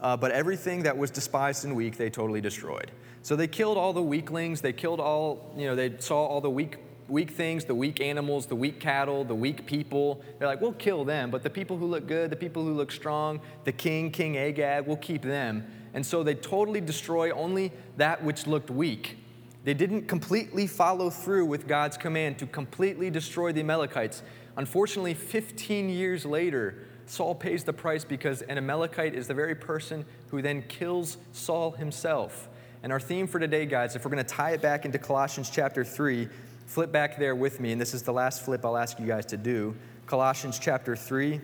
uh, 0.00 0.16
but 0.16 0.30
everything 0.30 0.84
that 0.84 0.96
was 0.96 1.10
despised 1.10 1.64
and 1.64 1.74
weak, 1.74 1.96
they 1.96 2.10
totally 2.10 2.40
destroyed. 2.40 2.90
So 3.22 3.36
they 3.36 3.48
killed 3.48 3.76
all 3.76 3.92
the 3.92 4.02
weaklings, 4.02 4.60
they 4.60 4.72
killed 4.72 5.00
all, 5.00 5.52
you 5.56 5.66
know, 5.66 5.74
they 5.74 5.98
saw 5.98 6.24
all 6.24 6.40
the 6.40 6.50
weak, 6.50 6.78
weak 7.08 7.30
things, 7.30 7.64
the 7.64 7.74
weak 7.74 8.00
animals, 8.00 8.46
the 8.46 8.54
weak 8.54 8.80
cattle, 8.80 9.24
the 9.24 9.34
weak 9.34 9.66
people. 9.66 10.22
They're 10.38 10.48
like, 10.48 10.60
we'll 10.60 10.72
kill 10.72 11.04
them, 11.04 11.30
but 11.30 11.42
the 11.42 11.50
people 11.50 11.76
who 11.76 11.86
look 11.86 12.06
good, 12.06 12.30
the 12.30 12.36
people 12.36 12.62
who 12.62 12.74
look 12.74 12.92
strong, 12.92 13.40
the 13.64 13.72
king, 13.72 14.10
King 14.10 14.36
Agag, 14.36 14.86
we'll 14.86 14.96
keep 14.96 15.22
them. 15.22 15.66
And 15.94 16.04
so 16.04 16.22
they 16.22 16.34
totally 16.34 16.80
destroy 16.80 17.30
only 17.30 17.72
that 17.96 18.22
which 18.22 18.46
looked 18.46 18.70
weak. 18.70 19.18
They 19.64 19.74
didn't 19.74 20.06
completely 20.06 20.66
follow 20.66 21.10
through 21.10 21.46
with 21.46 21.66
God's 21.66 21.96
command 21.96 22.38
to 22.38 22.46
completely 22.46 23.10
destroy 23.10 23.52
the 23.52 23.60
Amalekites. 23.60 24.22
Unfortunately, 24.56 25.14
15 25.14 25.88
years 25.88 26.24
later, 26.24 26.86
Saul 27.06 27.34
pays 27.34 27.64
the 27.64 27.72
price 27.72 28.04
because 28.04 28.42
an 28.42 28.58
Amalekite 28.58 29.14
is 29.14 29.26
the 29.26 29.34
very 29.34 29.54
person 29.54 30.04
who 30.30 30.42
then 30.42 30.62
kills 30.62 31.16
Saul 31.32 31.72
himself. 31.72 32.48
And 32.82 32.92
our 32.92 33.00
theme 33.00 33.26
for 33.26 33.40
today, 33.40 33.66
guys, 33.66 33.96
if 33.96 34.04
we're 34.04 34.10
going 34.10 34.24
to 34.24 34.34
tie 34.34 34.52
it 34.52 34.62
back 34.62 34.84
into 34.84 34.98
Colossians 34.98 35.50
chapter 35.50 35.84
3, 35.84 36.28
flip 36.68 36.92
back 36.92 37.18
there 37.18 37.34
with 37.34 37.60
me, 37.60 37.72
and 37.72 37.80
this 37.80 37.94
is 37.94 38.02
the 38.02 38.12
last 38.12 38.44
flip 38.44 38.64
I'll 38.64 38.76
ask 38.76 39.00
you 39.00 39.06
guys 39.06 39.24
to 39.26 39.38
do. 39.38 39.74
Colossians 40.06 40.58
chapter 40.58 40.94
3, 40.94 41.40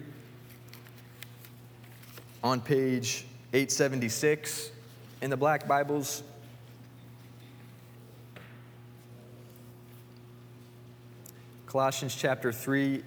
on 2.43 2.61
page 2.61 3.25
876 3.55 4.71
in 5.23 5.31
the 5.31 5.37
Black 5.37 5.67
Bibles. 5.67 6.23
Colossians 11.67 12.15
chapter 12.15 12.53
3. 12.53 13.03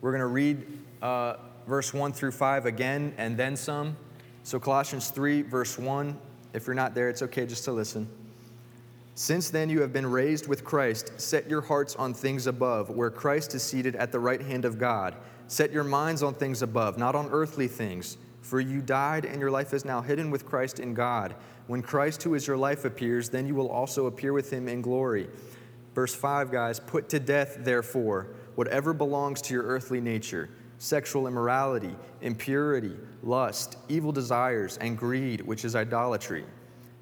We're 0.00 0.10
going 0.10 0.20
to 0.20 0.26
read 0.26 0.66
uh, 1.00 1.36
verse 1.68 1.94
1 1.94 2.12
through 2.12 2.32
5 2.32 2.66
again 2.66 3.14
and 3.16 3.36
then 3.36 3.54
some. 3.56 3.96
So, 4.42 4.58
Colossians 4.58 5.10
3, 5.10 5.42
verse 5.42 5.78
1. 5.78 6.18
If 6.52 6.66
you're 6.66 6.74
not 6.74 6.96
there, 6.96 7.08
it's 7.08 7.22
okay 7.22 7.46
just 7.46 7.64
to 7.66 7.72
listen. 7.72 8.08
Since 9.20 9.50
then 9.50 9.68
you 9.68 9.82
have 9.82 9.92
been 9.92 10.06
raised 10.06 10.48
with 10.48 10.64
Christ, 10.64 11.12
set 11.20 11.46
your 11.46 11.60
hearts 11.60 11.94
on 11.94 12.14
things 12.14 12.46
above, 12.46 12.88
where 12.88 13.10
Christ 13.10 13.54
is 13.54 13.62
seated 13.62 13.94
at 13.96 14.12
the 14.12 14.18
right 14.18 14.40
hand 14.40 14.64
of 14.64 14.78
God. 14.78 15.14
Set 15.46 15.70
your 15.72 15.84
minds 15.84 16.22
on 16.22 16.32
things 16.32 16.62
above, 16.62 16.96
not 16.96 17.14
on 17.14 17.28
earthly 17.30 17.68
things. 17.68 18.16
For 18.40 18.60
you 18.60 18.80
died, 18.80 19.26
and 19.26 19.38
your 19.38 19.50
life 19.50 19.74
is 19.74 19.84
now 19.84 20.00
hidden 20.00 20.30
with 20.30 20.46
Christ 20.46 20.80
in 20.80 20.94
God. 20.94 21.34
When 21.66 21.82
Christ, 21.82 22.22
who 22.22 22.32
is 22.32 22.46
your 22.46 22.56
life, 22.56 22.86
appears, 22.86 23.28
then 23.28 23.46
you 23.46 23.54
will 23.54 23.68
also 23.68 24.06
appear 24.06 24.32
with 24.32 24.50
him 24.50 24.68
in 24.68 24.80
glory. 24.80 25.28
Verse 25.94 26.14
5, 26.14 26.50
guys, 26.50 26.80
put 26.80 27.10
to 27.10 27.20
death, 27.20 27.58
therefore, 27.60 28.28
whatever 28.54 28.94
belongs 28.94 29.42
to 29.42 29.52
your 29.52 29.64
earthly 29.64 30.00
nature 30.00 30.48
sexual 30.78 31.26
immorality, 31.26 31.94
impurity, 32.22 32.96
lust, 33.22 33.76
evil 33.90 34.12
desires, 34.12 34.78
and 34.78 34.96
greed, 34.96 35.42
which 35.42 35.66
is 35.66 35.76
idolatry. 35.76 36.46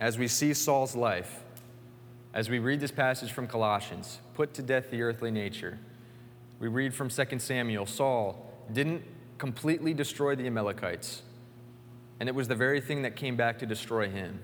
as 0.00 0.18
we 0.18 0.28
see 0.28 0.54
Saul's 0.54 0.94
life, 0.94 1.42
as 2.32 2.48
we 2.48 2.58
read 2.58 2.80
this 2.80 2.90
passage 2.90 3.32
from 3.32 3.46
Colossians, 3.46 4.18
put 4.34 4.54
to 4.54 4.62
death 4.62 4.90
the 4.90 5.02
earthly 5.02 5.30
nature. 5.30 5.78
We 6.60 6.68
read 6.68 6.94
from 6.94 7.08
2 7.08 7.38
Samuel, 7.38 7.86
Saul 7.86 8.44
didn't 8.72 9.02
completely 9.38 9.94
destroy 9.94 10.34
the 10.34 10.46
Amalekites, 10.46 11.22
and 12.20 12.28
it 12.28 12.34
was 12.34 12.48
the 12.48 12.54
very 12.54 12.80
thing 12.80 13.02
that 13.02 13.16
came 13.16 13.36
back 13.36 13.58
to 13.60 13.66
destroy 13.66 14.08
him. 14.08 14.40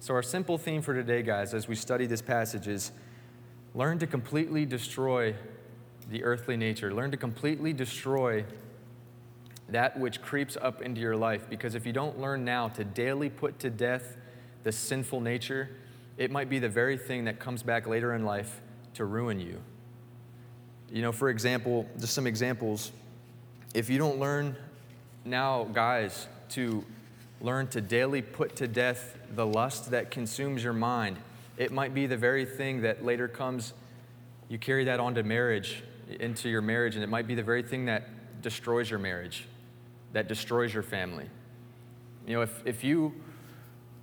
So, 0.00 0.14
our 0.14 0.22
simple 0.22 0.58
theme 0.58 0.80
for 0.80 0.94
today, 0.94 1.22
guys, 1.22 1.54
as 1.54 1.66
we 1.66 1.74
study 1.74 2.06
this 2.06 2.22
passage 2.22 2.68
is 2.68 2.92
learn 3.74 3.98
to 3.98 4.06
completely 4.06 4.64
destroy 4.64 5.34
the 6.08 6.22
earthly 6.24 6.56
nature. 6.56 6.94
Learn 6.94 7.10
to 7.10 7.16
completely 7.16 7.72
destroy 7.72 8.44
that 9.68 9.98
which 9.98 10.22
creeps 10.22 10.56
up 10.60 10.80
into 10.80 11.00
your 11.00 11.16
life. 11.16 11.48
Because 11.50 11.74
if 11.74 11.84
you 11.84 11.92
don't 11.92 12.18
learn 12.18 12.44
now 12.44 12.68
to 12.68 12.84
daily 12.84 13.28
put 13.28 13.58
to 13.60 13.70
death 13.70 14.16
the 14.64 14.72
sinful 14.72 15.20
nature, 15.20 15.70
it 16.16 16.30
might 16.30 16.50
be 16.50 16.58
the 16.58 16.68
very 16.68 16.98
thing 16.98 17.24
that 17.24 17.38
comes 17.38 17.62
back 17.62 17.86
later 17.86 18.14
in 18.14 18.24
life 18.24 18.60
to 18.94 19.04
ruin 19.04 19.40
you. 19.40 19.60
You 20.90 21.02
know, 21.02 21.12
for 21.12 21.28
example, 21.28 21.86
just 21.98 22.14
some 22.14 22.26
examples. 22.26 22.92
If 23.74 23.90
you 23.90 23.98
don't 23.98 24.18
learn 24.18 24.56
now, 25.24 25.64
guys, 25.64 26.26
to 26.50 26.84
learn 27.40 27.68
to 27.68 27.80
daily 27.80 28.22
put 28.22 28.56
to 28.56 28.66
death 28.66 29.16
the 29.34 29.46
lust 29.46 29.90
that 29.90 30.10
consumes 30.10 30.64
your 30.64 30.72
mind. 30.72 31.16
It 31.56 31.72
might 31.72 31.94
be 31.94 32.06
the 32.06 32.16
very 32.16 32.44
thing 32.44 32.82
that 32.82 33.04
later 33.04 33.28
comes, 33.28 33.74
you 34.48 34.58
carry 34.58 34.84
that 34.84 35.00
onto 35.00 35.22
marriage, 35.22 35.82
into 36.20 36.48
your 36.48 36.62
marriage, 36.62 36.94
and 36.94 37.04
it 37.04 37.08
might 37.08 37.26
be 37.26 37.34
the 37.34 37.42
very 37.42 37.62
thing 37.62 37.86
that 37.86 38.08
destroys 38.42 38.88
your 38.90 38.98
marriage, 38.98 39.46
that 40.12 40.28
destroys 40.28 40.72
your 40.72 40.82
family. 40.82 41.26
You 42.26 42.34
know, 42.34 42.42
if, 42.42 42.62
if 42.64 42.84
you, 42.84 43.12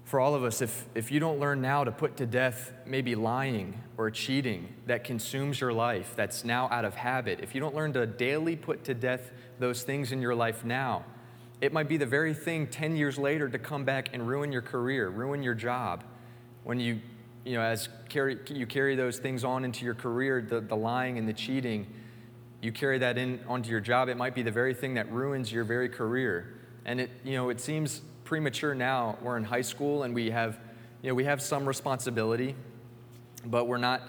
for 0.05 0.19
all 0.19 0.35
of 0.35 0.43
us, 0.43 0.61
if, 0.61 0.85
if 0.93 1.11
you 1.11 1.19
don't 1.19 1.39
learn 1.39 1.61
now 1.61 1.83
to 1.83 1.91
put 1.91 2.15
to 2.17 2.27
death 2.27 2.71
maybe 2.85 3.15
lying 3.15 3.81
or 3.97 4.11
cheating 4.11 4.73
that 4.85 5.03
consumes 5.03 5.59
your 5.59 5.73
life, 5.73 6.13
that's 6.15 6.45
now 6.45 6.69
out 6.71 6.85
of 6.85 6.93
habit, 6.93 7.39
if 7.41 7.55
you 7.55 7.59
don't 7.59 7.73
learn 7.73 7.91
to 7.93 8.05
daily 8.05 8.55
put 8.55 8.83
to 8.83 8.93
death 8.93 9.31
those 9.57 9.81
things 9.81 10.11
in 10.11 10.21
your 10.21 10.35
life 10.35 10.63
now, 10.63 11.03
it 11.59 11.73
might 11.73 11.89
be 11.89 11.97
the 11.97 12.05
very 12.05 12.35
thing 12.35 12.67
10 12.67 12.95
years 12.95 13.17
later 13.17 13.49
to 13.49 13.57
come 13.57 13.83
back 13.83 14.09
and 14.13 14.27
ruin 14.27 14.51
your 14.51 14.61
career, 14.61 15.09
ruin 15.09 15.41
your 15.41 15.55
job. 15.55 16.03
When 16.63 16.79
you, 16.79 17.01
you 17.43 17.55
know, 17.55 17.61
as 17.61 17.89
carry, 18.07 18.37
you 18.47 18.67
carry 18.67 18.95
those 18.95 19.17
things 19.17 19.43
on 19.43 19.65
into 19.65 19.85
your 19.85 19.95
career, 19.95 20.45
the, 20.47 20.61
the 20.61 20.75
lying 20.75 21.17
and 21.17 21.27
the 21.27 21.33
cheating, 21.33 21.87
you 22.61 22.71
carry 22.71 22.99
that 22.99 23.17
in 23.17 23.39
onto 23.47 23.71
your 23.71 23.79
job, 23.79 24.09
it 24.09 24.17
might 24.17 24.35
be 24.35 24.43
the 24.43 24.51
very 24.51 24.75
thing 24.75 24.93
that 24.95 25.11
ruins 25.11 25.51
your 25.51 25.63
very 25.63 25.89
career. 25.89 26.59
And 26.85 27.01
it, 27.01 27.09
you 27.23 27.33
know, 27.33 27.49
it 27.49 27.59
seems 27.59 28.01
premature 28.25 28.75
now. 28.75 29.17
We're 29.21 29.37
in 29.37 29.45
high 29.45 29.61
school 29.61 30.03
and 30.03 30.13
we 30.13 30.31
have, 30.31 30.59
you 31.01 31.09
know, 31.09 31.15
we 31.15 31.23
have 31.23 31.41
some 31.41 31.65
responsibility, 31.65 32.55
but 33.45 33.65
we're 33.67 33.77
not 33.77 34.01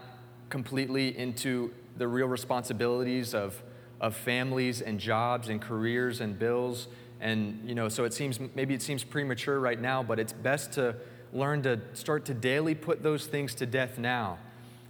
completely 0.49 1.17
into 1.17 1.73
the 1.97 2.09
real 2.09 2.27
responsibilities 2.27 3.35
of, 3.35 3.63
of 4.01 4.17
families 4.17 4.81
and 4.81 4.99
jobs 4.99 5.49
and 5.49 5.61
careers 5.61 6.21
and 6.21 6.39
bills. 6.39 6.89
And, 7.21 7.61
you 7.65 7.75
know, 7.75 7.89
so 7.89 8.05
it 8.05 8.13
seems, 8.13 8.41
maybe 8.55 8.75
it 8.75 8.83
seems 8.83 9.05
premature 9.05 9.61
right 9.61 9.81
now, 9.81 10.03
but 10.03 10.19
it's 10.19 10.33
best 10.33 10.73
to 10.73 10.97
learn 11.33 11.63
to 11.63 11.81
start 11.93 12.25
to 12.27 12.35
daily 12.35 12.75
put 12.75 13.03
those 13.03 13.27
things 13.27 13.55
to 13.57 13.67
death 13.67 13.99
now 13.99 14.39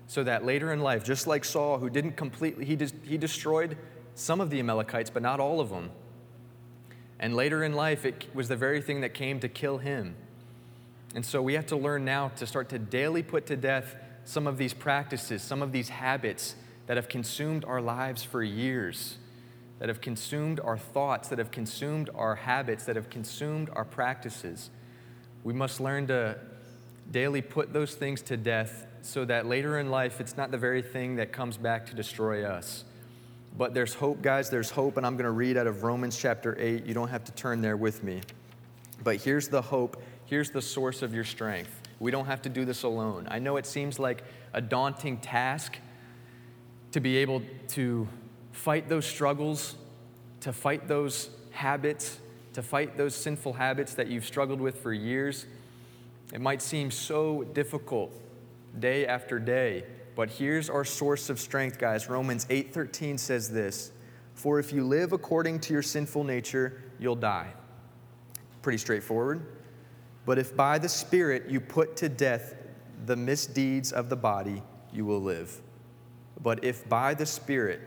so 0.06 0.22
that 0.22 0.44
later 0.44 0.72
in 0.72 0.80
life, 0.80 1.04
just 1.04 1.26
like 1.26 1.44
Saul, 1.44 1.78
who 1.78 1.90
didn't 1.90 2.16
completely, 2.16 2.64
he, 2.64 2.76
just, 2.76 2.94
he 3.02 3.18
destroyed 3.18 3.76
some 4.14 4.40
of 4.40 4.50
the 4.50 4.60
Amalekites, 4.60 5.10
but 5.10 5.22
not 5.22 5.40
all 5.40 5.60
of 5.60 5.68
them. 5.68 5.90
And 7.18 7.34
later 7.34 7.64
in 7.64 7.72
life, 7.72 8.04
it 8.04 8.26
was 8.34 8.48
the 8.48 8.56
very 8.56 8.82
thing 8.82 9.00
that 9.00 9.14
came 9.14 9.40
to 9.40 9.48
kill 9.48 9.78
him. 9.78 10.16
And 11.14 11.24
so 11.24 11.40
we 11.40 11.54
have 11.54 11.66
to 11.66 11.76
learn 11.76 12.04
now 12.04 12.28
to 12.36 12.46
start 12.46 12.68
to 12.70 12.78
daily 12.78 13.22
put 13.22 13.46
to 13.46 13.56
death 13.56 13.96
some 14.24 14.46
of 14.46 14.58
these 14.58 14.74
practices, 14.74 15.42
some 15.42 15.62
of 15.62 15.72
these 15.72 15.88
habits 15.88 16.56
that 16.86 16.96
have 16.96 17.08
consumed 17.08 17.64
our 17.64 17.80
lives 17.80 18.22
for 18.22 18.42
years, 18.42 19.16
that 19.78 19.88
have 19.88 20.00
consumed 20.00 20.60
our 20.60 20.76
thoughts, 20.76 21.28
that 21.28 21.38
have 21.38 21.50
consumed 21.50 22.10
our 22.14 22.34
habits, 22.34 22.84
that 22.84 22.96
have 22.96 23.08
consumed 23.08 23.70
our 23.72 23.84
practices. 23.84 24.70
We 25.42 25.52
must 25.52 25.80
learn 25.80 26.06
to 26.08 26.38
daily 27.10 27.40
put 27.40 27.72
those 27.72 27.94
things 27.94 28.20
to 28.22 28.36
death 28.36 28.86
so 29.02 29.24
that 29.24 29.46
later 29.46 29.78
in 29.78 29.90
life 29.90 30.20
it's 30.20 30.36
not 30.36 30.50
the 30.50 30.58
very 30.58 30.82
thing 30.82 31.16
that 31.16 31.32
comes 31.32 31.56
back 31.56 31.86
to 31.86 31.94
destroy 31.94 32.44
us. 32.44 32.84
But 33.56 33.72
there's 33.72 33.94
hope, 33.94 34.20
guys, 34.20 34.50
there's 34.50 34.70
hope, 34.70 34.96
and 34.98 35.06
I'm 35.06 35.14
going 35.16 35.24
to 35.24 35.30
read 35.30 35.56
out 35.56 35.66
of 35.66 35.82
Romans 35.82 36.18
chapter 36.18 36.56
8. 36.58 36.84
You 36.84 36.92
don't 36.92 37.08
have 37.08 37.24
to 37.24 37.32
turn 37.32 37.62
there 37.62 37.76
with 37.76 38.02
me. 38.04 38.20
But 39.02 39.16
here's 39.16 39.48
the 39.48 39.62
hope, 39.62 40.02
here's 40.26 40.50
the 40.50 40.60
source 40.60 41.02
of 41.02 41.14
your 41.14 41.24
strength. 41.24 41.70
We 41.98 42.10
don't 42.10 42.26
have 42.26 42.42
to 42.42 42.48
do 42.50 42.66
this 42.66 42.82
alone. 42.82 43.26
I 43.30 43.38
know 43.38 43.56
it 43.56 43.64
seems 43.64 43.98
like 43.98 44.24
a 44.52 44.60
daunting 44.60 45.18
task 45.18 45.78
to 46.92 47.00
be 47.00 47.16
able 47.18 47.42
to 47.68 48.06
fight 48.52 48.88
those 48.88 49.06
struggles, 49.06 49.74
to 50.40 50.52
fight 50.52 50.86
those 50.86 51.30
habits, 51.50 52.18
to 52.52 52.62
fight 52.62 52.96
those 52.96 53.14
sinful 53.14 53.54
habits 53.54 53.94
that 53.94 54.08
you've 54.08 54.26
struggled 54.26 54.60
with 54.60 54.78
for 54.82 54.92
years. 54.92 55.46
It 56.32 56.40
might 56.40 56.60
seem 56.60 56.90
so 56.90 57.44
difficult 57.44 58.12
day 58.78 59.06
after 59.06 59.38
day, 59.38 59.84
but 60.16 60.30
here's 60.30 60.68
our 60.68 60.84
source 60.84 61.30
of 61.30 61.38
strength, 61.38 61.78
guys. 61.78 62.08
Romans 62.08 62.46
8:13 62.50 63.18
says 63.18 63.50
this, 63.50 63.92
"For 64.34 64.58
if 64.58 64.72
you 64.72 64.82
live 64.82 65.12
according 65.12 65.60
to 65.60 65.72
your 65.72 65.82
sinful 65.82 66.24
nature, 66.24 66.82
you'll 66.98 67.14
die." 67.14 67.52
Pretty 68.62 68.78
straightforward. 68.78 69.46
But 70.24 70.38
if 70.38 70.56
by 70.56 70.78
the 70.78 70.88
Spirit 70.88 71.48
you 71.48 71.60
put 71.60 71.96
to 71.98 72.08
death 72.08 72.56
the 73.04 73.14
misdeeds 73.14 73.92
of 73.92 74.08
the 74.08 74.16
body, 74.16 74.62
you 74.92 75.04
will 75.04 75.22
live. 75.22 75.60
But 76.42 76.64
if 76.64 76.88
by 76.88 77.14
the 77.14 77.26
Spirit 77.26 77.80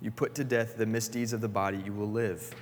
you 0.00 0.10
put 0.10 0.34
to 0.36 0.44
death 0.44 0.76
the 0.76 0.86
misdeeds 0.86 1.32
of 1.32 1.40
the 1.40 1.48
body, 1.48 1.78
you 1.78 1.92
will 1.92 2.10
live. 2.10 2.54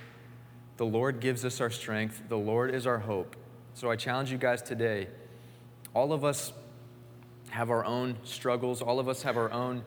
The 0.78 0.86
Lord 0.86 1.20
gives 1.20 1.44
us 1.44 1.60
our 1.60 1.70
strength. 1.70 2.22
The 2.28 2.38
Lord 2.38 2.74
is 2.74 2.86
our 2.86 2.98
hope. 2.98 3.36
So 3.74 3.90
I 3.90 3.96
challenge 3.96 4.32
you 4.32 4.38
guys 4.38 4.62
today. 4.62 5.08
All 5.94 6.12
of 6.12 6.24
us 6.24 6.52
have 7.50 7.70
our 7.70 7.84
own 7.84 8.16
struggles, 8.22 8.82
all 8.82 8.98
of 8.98 9.08
us 9.08 9.22
have 9.22 9.36
our 9.36 9.50
own 9.50 9.84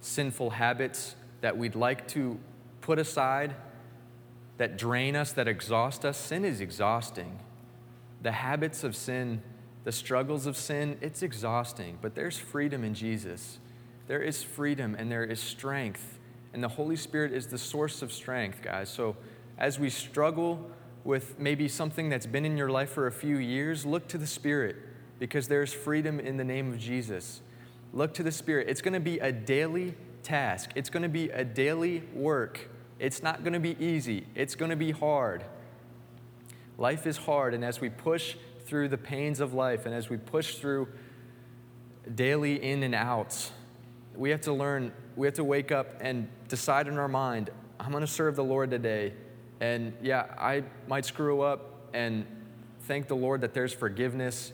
sinful 0.00 0.50
habits 0.50 1.14
that 1.40 1.56
we'd 1.56 1.74
like 1.74 2.08
to 2.08 2.38
put 2.80 2.98
aside, 2.98 3.54
that 4.58 4.76
drain 4.76 5.16
us, 5.16 5.32
that 5.32 5.48
exhaust 5.48 6.04
us. 6.04 6.16
Sin 6.16 6.44
is 6.44 6.60
exhausting. 6.60 7.38
The 8.22 8.32
habits 8.32 8.84
of 8.84 8.94
sin, 8.94 9.42
the 9.84 9.92
struggles 9.92 10.46
of 10.46 10.56
sin, 10.56 10.98
it's 11.00 11.22
exhausting, 11.22 11.98
but 12.00 12.14
there's 12.14 12.38
freedom 12.38 12.84
in 12.84 12.94
Jesus. 12.94 13.58
There 14.06 14.22
is 14.22 14.42
freedom 14.42 14.94
and 14.98 15.10
there 15.10 15.24
is 15.24 15.40
strength. 15.40 16.18
And 16.52 16.62
the 16.62 16.68
Holy 16.68 16.96
Spirit 16.96 17.32
is 17.32 17.46
the 17.46 17.58
source 17.58 18.02
of 18.02 18.12
strength, 18.12 18.62
guys. 18.62 18.88
So, 18.88 19.16
as 19.58 19.78
we 19.78 19.90
struggle 19.90 20.70
with 21.04 21.38
maybe 21.38 21.68
something 21.68 22.08
that's 22.08 22.26
been 22.26 22.44
in 22.44 22.56
your 22.56 22.70
life 22.70 22.90
for 22.90 23.06
a 23.06 23.12
few 23.12 23.38
years, 23.38 23.86
look 23.86 24.06
to 24.08 24.18
the 24.18 24.26
Spirit 24.26 24.76
because 25.22 25.46
there's 25.46 25.72
freedom 25.72 26.18
in 26.18 26.36
the 26.36 26.42
name 26.42 26.72
of 26.72 26.80
Jesus. 26.80 27.42
Look 27.92 28.12
to 28.14 28.24
the 28.24 28.32
Spirit. 28.32 28.66
It's 28.68 28.82
going 28.82 28.94
to 28.94 28.98
be 28.98 29.20
a 29.20 29.30
daily 29.30 29.94
task, 30.24 30.70
it's 30.74 30.90
going 30.90 31.04
to 31.04 31.08
be 31.08 31.30
a 31.30 31.44
daily 31.44 32.02
work. 32.12 32.68
It's 32.98 33.22
not 33.22 33.44
going 33.44 33.52
to 33.52 33.60
be 33.60 33.76
easy, 33.78 34.26
it's 34.34 34.56
going 34.56 34.70
to 34.70 34.76
be 34.76 34.90
hard. 34.90 35.44
Life 36.76 37.06
is 37.06 37.18
hard, 37.18 37.54
and 37.54 37.64
as 37.64 37.80
we 37.80 37.88
push 37.88 38.34
through 38.66 38.88
the 38.88 38.98
pains 38.98 39.38
of 39.38 39.54
life 39.54 39.86
and 39.86 39.94
as 39.94 40.10
we 40.10 40.16
push 40.16 40.56
through 40.56 40.88
daily 42.12 42.60
in 42.60 42.82
and 42.82 42.92
outs, 42.92 43.52
we 44.16 44.30
have 44.30 44.40
to 44.40 44.52
learn, 44.52 44.90
we 45.14 45.28
have 45.28 45.34
to 45.34 45.44
wake 45.44 45.70
up 45.70 45.86
and 46.00 46.28
decide 46.48 46.88
in 46.88 46.98
our 46.98 47.06
mind, 47.06 47.48
I'm 47.78 47.92
going 47.92 48.00
to 48.00 48.08
serve 48.08 48.34
the 48.34 48.42
Lord 48.42 48.72
today. 48.72 49.12
And 49.60 49.92
yeah, 50.02 50.34
I 50.36 50.64
might 50.88 51.04
screw 51.04 51.42
up 51.42 51.90
and 51.94 52.26
thank 52.88 53.06
the 53.06 53.14
Lord 53.14 53.42
that 53.42 53.54
there's 53.54 53.72
forgiveness, 53.72 54.52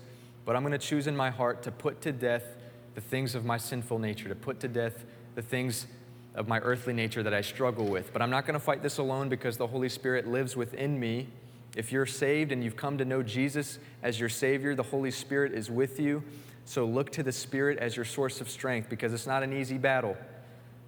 but 0.49 0.57
I'm 0.57 0.63
going 0.63 0.73
to 0.73 0.79
choose 0.79 1.07
in 1.07 1.15
my 1.15 1.29
heart 1.29 1.65
to 1.65 1.71
put 1.71 2.01
to 2.01 2.11
death 2.11 2.57
the 2.95 3.03
things 3.03 3.35
of 3.35 3.45
my 3.45 3.59
sinful 3.59 3.99
nature, 3.99 4.31
to 4.31 4.35
put 4.35 4.61
to 4.61 4.69
death 4.69 5.05
the 5.35 5.43
things 5.43 5.87
of 6.35 6.49
my 6.49 6.59
earthly 6.61 6.95
nature 6.95 7.23
that 7.23 7.35
I 7.35 7.43
struggle 7.43 7.85
with. 7.85 8.15
But 8.15 8.23
I'm 8.23 8.31
not 8.31 8.47
going 8.47 8.55
to 8.55 8.65
fight 8.65 8.83
this 8.83 8.97
alone 8.97 9.29
because 9.29 9.59
the 9.59 9.67
Holy 9.67 9.91
Spirit 9.91 10.27
lives 10.27 10.57
within 10.57 10.99
me. 10.99 11.29
If 11.77 11.93
you're 11.93 12.07
saved 12.07 12.51
and 12.51 12.65
you've 12.65 12.77
come 12.77 12.97
to 12.97 13.05
know 13.05 13.23
Jesus 13.23 13.79
as 14.03 14.19
your 14.19 14.31
Savior, 14.31 14.75
the 14.75 14.85
Holy 14.85 15.11
Spirit 15.11 15.53
is 15.53 15.71
with 15.71 16.01
you. 16.01 16.25
So 16.65 16.87
look 16.87 17.13
to 17.13 17.23
the 17.23 17.31
Spirit 17.31 17.77
as 17.77 17.95
your 17.95 18.07
source 18.07 18.41
of 18.41 18.49
strength 18.49 18.89
because 18.89 19.13
it's 19.13 19.27
not 19.27 19.43
an 19.43 19.53
easy 19.53 19.77
battle. 19.77 20.17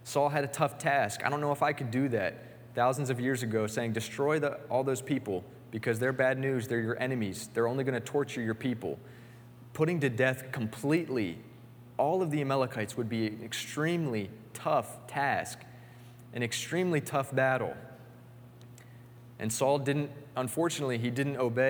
Saul 0.05 0.31
had 0.31 0.43
a 0.43 0.49
tough 0.49 0.79
task. 0.79 1.21
I 1.23 1.29
don't 1.29 1.43
know 1.43 1.53
if 1.53 1.63
I 1.63 1.75
could 1.75 1.91
do 1.91 2.09
that 2.09 2.47
thousands 2.75 3.11
of 3.11 3.21
years 3.21 3.43
ago 3.43 3.67
saying, 3.67 3.93
Destroy 3.93 4.39
the, 4.39 4.55
all 4.71 4.85
those 4.85 5.03
people 5.03 5.45
because 5.71 5.99
they're 5.99 6.15
bad 6.15 6.39
news, 6.39 6.67
they're 6.67 6.81
your 6.81 6.99
enemies, 6.99 7.51
they're 7.53 7.69
only 7.69 7.85
going 7.85 7.93
to 7.93 8.01
torture 8.01 8.41
your 8.41 8.55
people. 8.55 8.99
Putting 9.73 10.01
to 10.01 10.11
death 10.11 10.53
completely 10.53 11.39
all 11.97 12.23
of 12.23 12.31
the 12.31 12.41
Amalekites 12.41 12.97
would 12.97 13.09
be 13.09 13.27
an 13.27 13.43
extremely 13.45 14.31
tough 14.55 15.07
task, 15.07 15.59
an 16.33 16.43
extremely 16.43 17.01
tough 17.01 17.35
battle. 17.35 17.75
And 19.39 19.53
Saul 19.53 19.79
didn't, 19.79 20.11
unfortunately, 20.37 20.99
he 20.99 21.11
didn't 21.11 21.37
obey. 21.37 21.69